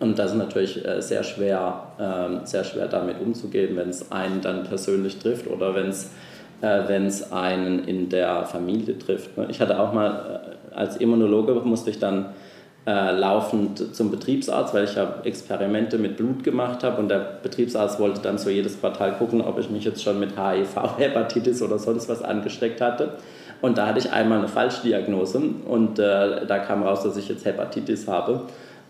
Und 0.00 0.18
das 0.18 0.32
ist 0.32 0.38
natürlich 0.38 0.84
äh, 0.84 1.00
sehr 1.02 1.22
schwer, 1.22 1.82
ähm, 1.98 2.40
sehr 2.44 2.64
schwer 2.64 2.88
damit 2.88 3.20
umzugehen, 3.20 3.76
wenn 3.76 3.90
es 3.90 4.10
einen 4.10 4.40
dann 4.40 4.64
persönlich 4.64 5.18
trifft 5.18 5.46
oder 5.46 5.74
wenn 5.74 5.88
es 5.88 6.10
äh, 6.62 6.88
wenn 6.88 7.06
es 7.06 7.32
einen 7.32 7.84
in 7.84 8.08
der 8.08 8.44
Familie 8.44 8.98
trifft. 8.98 9.36
Ne? 9.36 9.46
Ich 9.50 9.60
hatte 9.60 9.78
auch 9.78 9.92
mal 9.92 10.42
äh, 10.72 10.74
als 10.74 10.96
Immunologe 10.96 11.54
musste 11.54 11.90
ich 11.90 11.98
dann 11.98 12.26
äh, 12.86 13.12
laufend 13.12 13.94
zum 13.94 14.10
Betriebsarzt, 14.10 14.72
weil 14.72 14.84
ich 14.84 14.94
ja 14.94 15.16
Experimente 15.24 15.98
mit 15.98 16.16
Blut 16.16 16.42
gemacht 16.42 16.82
habe 16.82 17.00
und 17.00 17.08
der 17.08 17.38
Betriebsarzt 17.42 18.00
wollte 18.00 18.22
dann 18.22 18.38
so 18.38 18.48
jedes 18.48 18.80
Quartal 18.80 19.12
gucken, 19.12 19.42
ob 19.42 19.58
ich 19.58 19.68
mich 19.70 19.84
jetzt 19.84 20.02
schon 20.02 20.18
mit 20.18 20.30
HIV, 20.30 20.76
Hepatitis 20.98 21.62
oder 21.62 21.78
sonst 21.78 22.08
was 22.08 22.22
angesteckt 22.22 22.80
hatte. 22.80 23.18
Und 23.60 23.76
da 23.76 23.86
hatte 23.86 23.98
ich 23.98 24.10
einmal 24.10 24.38
eine 24.38 24.48
Falschdiagnose 24.48 25.42
und 25.68 25.98
äh, 25.98 26.46
da 26.46 26.58
kam 26.60 26.82
raus, 26.82 27.02
dass 27.02 27.18
ich 27.18 27.28
jetzt 27.28 27.44
Hepatitis 27.44 28.08
habe. 28.08 28.42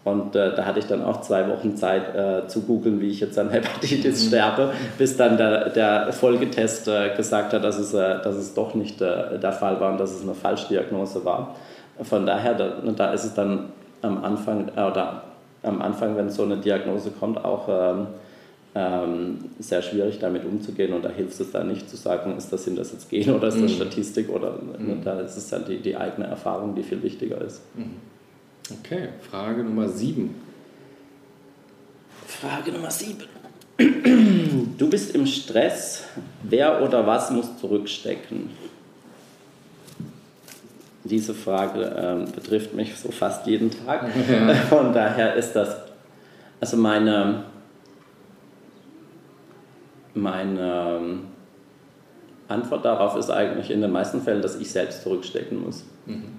Und 0.03 0.35
äh, 0.35 0.55
da 0.55 0.65
hatte 0.65 0.79
ich 0.79 0.87
dann 0.87 1.05
auch 1.05 1.21
zwei 1.21 1.47
Wochen 1.49 1.77
Zeit 1.77 2.15
äh, 2.15 2.47
zu 2.47 2.63
googeln, 2.63 3.01
wie 3.01 3.09
ich 3.09 3.21
jetzt 3.21 3.39
an 3.39 3.51
Hepatitis 3.51 4.25
mhm. 4.25 4.29
sterbe, 4.29 4.73
bis 4.97 5.17
dann 5.17 5.37
der, 5.37 5.69
der 5.71 6.13
Folgetest 6.13 6.89
äh, 6.89 7.15
gesagt 7.17 7.53
hat, 7.53 7.65
dass 7.65 7.79
es, 7.79 7.93
äh, 7.93 8.23
dass 8.23 8.37
es 8.37 8.55
doch 8.55 8.75
nicht 8.75 9.03
äh, 9.03 9.39
der 9.39 9.53
Fall 9.53 9.81
war 9.81 9.91
und 9.93 9.99
dass 9.99 10.13
es 10.13 10.23
eine 10.23 10.35
Falschdiagnose 10.35 11.25
war. 11.25 11.57
Von 12.03 12.25
daher, 12.25 12.55
da, 12.55 12.69
da 12.97 13.13
ist 13.13 13.25
es 13.25 13.35
dann 13.35 13.73
am 14.03 14.25
Anfang, 14.25 14.69
äh, 14.69 14.83
oder 14.83 15.25
am 15.63 15.83
Anfang, 15.83 16.17
wenn 16.17 16.31
so 16.31 16.43
eine 16.43 16.57
Diagnose 16.57 17.11
kommt, 17.11 17.45
auch 17.45 17.69
ähm, 17.69 18.07
ähm, 18.75 19.39
sehr 19.59 19.83
schwierig 19.83 20.19
damit 20.21 20.45
umzugehen 20.45 20.93
und 20.93 21.05
da 21.05 21.11
hilft 21.11 21.41
es 21.41 21.51
dann 21.51 21.69
nicht 21.69 21.91
zu 21.91 21.97
sagen, 21.97 22.37
ist 22.37 22.53
das, 22.53 22.65
sind 22.65 22.79
das 22.79 22.93
jetzt 22.93 23.11
Gen 23.11 23.31
oder 23.31 23.49
ist 23.49 23.61
das 23.61 23.73
mhm. 23.73 23.77
Statistik 23.77 24.29
oder 24.29 24.53
mhm. 24.53 25.03
da 25.03 25.21
ist 25.21 25.37
es 25.37 25.49
dann 25.49 25.65
die, 25.65 25.79
die 25.79 25.97
eigene 25.97 26.27
Erfahrung, 26.27 26.75
die 26.75 26.83
viel 26.83 27.03
wichtiger 27.03 27.41
ist. 27.41 27.63
Mhm. 27.75 27.97
Okay, 28.79 29.09
Frage 29.29 29.65
Nummer 29.65 29.89
7. 29.89 30.33
Frage 32.27 32.71
Nummer 32.71 32.91
7. 32.91 33.25
Du 34.79 34.89
bist 34.89 35.15
im 35.15 35.27
Stress. 35.27 36.05
Wer 36.43 36.83
oder 36.83 37.07
was 37.07 37.31
muss 37.31 37.59
zurückstecken? 37.59 38.51
Diese 41.11 41.35
Frage 41.35 41.83
äh, 41.83 42.31
betrifft 42.31 42.75
mich 42.75 42.97
so 42.97 43.11
fast 43.11 43.47
jeden 43.47 43.71
Tag. 43.71 44.09
Ja. 44.31 44.55
Von 44.55 44.93
daher 44.93 45.35
ist 45.35 45.53
das, 45.53 45.77
also 46.61 46.77
meine, 46.77 47.45
meine 50.15 50.99
ähm, 51.01 51.21
Antwort 52.49 52.85
darauf 52.85 53.17
ist 53.17 53.31
eigentlich 53.31 53.71
in 53.71 53.81
den 53.81 53.91
meisten 53.91 54.23
Fällen, 54.23 54.43
dass 54.43 54.57
ich 54.57 54.71
selbst 54.71 55.03
zurückstecken 55.03 55.63
muss. 55.63 55.85
Mhm. 56.07 56.39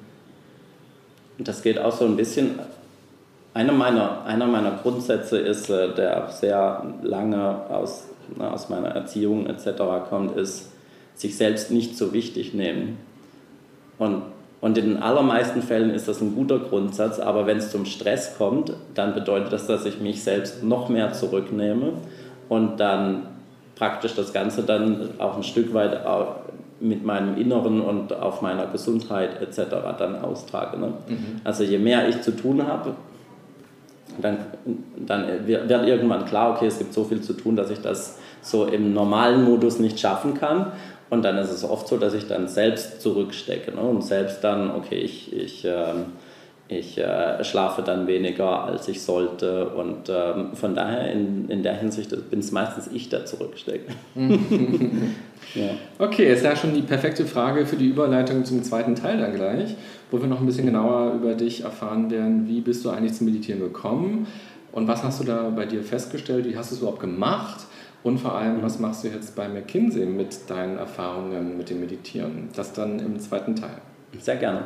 Und 1.37 1.47
das 1.47 1.61
geht 1.61 1.79
auch 1.79 1.91
so 1.91 2.05
ein 2.05 2.15
bisschen. 2.15 2.59
Einer 3.53 3.73
meiner, 3.73 4.23
einer 4.23 4.47
meiner 4.47 4.77
Grundsätze 4.77 5.37
ist, 5.37 5.69
äh, 5.69 5.93
der 5.93 6.29
sehr 6.29 6.85
lange 7.01 7.65
aus, 7.69 8.07
na, 8.37 8.51
aus 8.51 8.69
meiner 8.69 8.89
Erziehung 8.89 9.47
etc. 9.47 9.81
kommt, 10.09 10.37
ist, 10.37 10.71
sich 11.15 11.35
selbst 11.35 11.71
nicht 11.71 11.97
so 11.97 12.13
wichtig 12.13 12.53
nehmen. 12.53 12.97
Und, 13.97 14.23
und 14.61 14.77
in 14.77 14.85
den 14.85 15.03
allermeisten 15.03 15.63
Fällen 15.63 15.89
ist 15.89 16.07
das 16.07 16.21
ein 16.21 16.35
guter 16.35 16.59
Grundsatz, 16.59 17.19
aber 17.19 17.47
wenn 17.47 17.57
es 17.57 17.71
zum 17.71 17.85
Stress 17.85 18.37
kommt, 18.37 18.73
dann 18.93 19.15
bedeutet 19.15 19.51
das, 19.51 19.65
dass 19.65 19.85
ich 19.85 19.99
mich 19.99 20.23
selbst 20.23 20.63
noch 20.63 20.87
mehr 20.87 21.13
zurücknehme 21.13 21.93
und 22.47 22.79
dann 22.79 23.23
praktisch 23.75 24.13
das 24.13 24.31
Ganze 24.31 24.61
dann 24.61 25.09
auch 25.17 25.35
ein 25.35 25.43
Stück 25.43 25.73
weit 25.73 25.99
mit 26.79 27.03
meinem 27.03 27.37
Inneren 27.37 27.81
und 27.81 28.13
auf 28.13 28.43
meiner 28.43 28.67
Gesundheit 28.67 29.41
etc. 29.41 29.73
dann 29.97 30.21
austrage. 30.21 30.77
Ne? 30.79 30.93
Mhm. 31.07 31.41
Also 31.43 31.63
je 31.63 31.79
mehr 31.79 32.07
ich 32.07 32.21
zu 32.21 32.31
tun 32.31 32.67
habe, 32.67 32.93
dann, 34.21 34.37
dann 34.97 35.47
wird 35.47 35.69
irgendwann 35.69 36.25
klar, 36.25 36.51
okay, 36.51 36.67
es 36.67 36.77
gibt 36.77 36.93
so 36.93 37.03
viel 37.03 37.21
zu 37.21 37.33
tun, 37.33 37.55
dass 37.55 37.71
ich 37.71 37.81
das 37.81 38.19
so 38.41 38.65
im 38.65 38.93
normalen 38.93 39.43
Modus 39.43 39.79
nicht 39.79 39.99
schaffen 39.99 40.33
kann. 40.33 40.71
Und 41.11 41.23
dann 41.23 41.37
ist 41.37 41.51
es 41.51 41.63
oft 41.63 41.87
so, 41.87 41.97
dass 41.97 42.15
ich 42.15 42.27
dann 42.27 42.47
selbst 42.47 43.01
zurückstecke 43.01 43.75
ne? 43.75 43.81
und 43.81 44.01
selbst 44.01 44.43
dann, 44.43 44.71
okay, 44.71 44.97
ich, 44.97 45.31
ich 45.31 45.65
ähm, 45.65 46.05
ich 46.71 46.97
äh, 46.97 47.43
schlafe 47.43 47.81
dann 47.81 48.07
weniger, 48.07 48.63
als 48.63 48.87
ich 48.87 49.01
sollte. 49.01 49.71
Und 49.71 50.09
ähm, 50.09 50.53
von 50.53 50.73
daher, 50.73 51.11
in, 51.11 51.49
in 51.49 51.63
der 51.63 51.75
Hinsicht 51.75 52.11
bin 52.29 52.39
es 52.39 52.53
meistens 52.53 52.87
ich, 52.87 53.09
der 53.09 53.25
zurücksteckt. 53.25 53.91
ja. 54.15 55.71
Okay, 55.99 56.31
ist 56.31 56.45
ja 56.45 56.55
schon 56.55 56.73
die 56.73 56.81
perfekte 56.81 57.25
Frage 57.25 57.65
für 57.65 57.75
die 57.75 57.87
Überleitung 57.87 58.45
zum 58.45 58.63
zweiten 58.63 58.95
Teil 58.95 59.17
dann 59.17 59.35
gleich, 59.35 59.75
wo 60.11 60.21
wir 60.21 60.29
noch 60.29 60.39
ein 60.39 60.45
bisschen 60.45 60.65
genauer 60.65 61.15
über 61.15 61.33
dich 61.33 61.65
erfahren 61.65 62.09
werden. 62.09 62.47
Wie 62.47 62.61
bist 62.61 62.85
du 62.85 62.89
eigentlich 62.89 63.15
zum 63.15 63.25
Meditieren 63.25 63.59
gekommen? 63.59 64.27
Und 64.71 64.87
was 64.87 65.03
hast 65.03 65.19
du 65.19 65.25
da 65.25 65.49
bei 65.49 65.65
dir 65.65 65.83
festgestellt? 65.83 66.45
Wie 66.45 66.55
hast 66.55 66.71
du 66.71 66.75
es 66.75 66.81
überhaupt 66.81 67.01
gemacht? 67.01 67.65
Und 68.03 68.19
vor 68.19 68.35
allem, 68.35 68.63
was 68.63 68.79
machst 68.79 69.03
du 69.03 69.09
jetzt 69.09 69.35
bei 69.35 69.47
McKinsey 69.47 70.05
mit 70.05 70.49
deinen 70.49 70.77
Erfahrungen 70.77 71.57
mit 71.57 71.69
dem 71.69 71.81
Meditieren? 71.81 72.49
Das 72.55 72.73
dann 72.73 72.99
im 72.99 73.19
zweiten 73.19 73.55
Teil. 73.55 73.77
Sehr 74.19 74.37
gerne. 74.37 74.65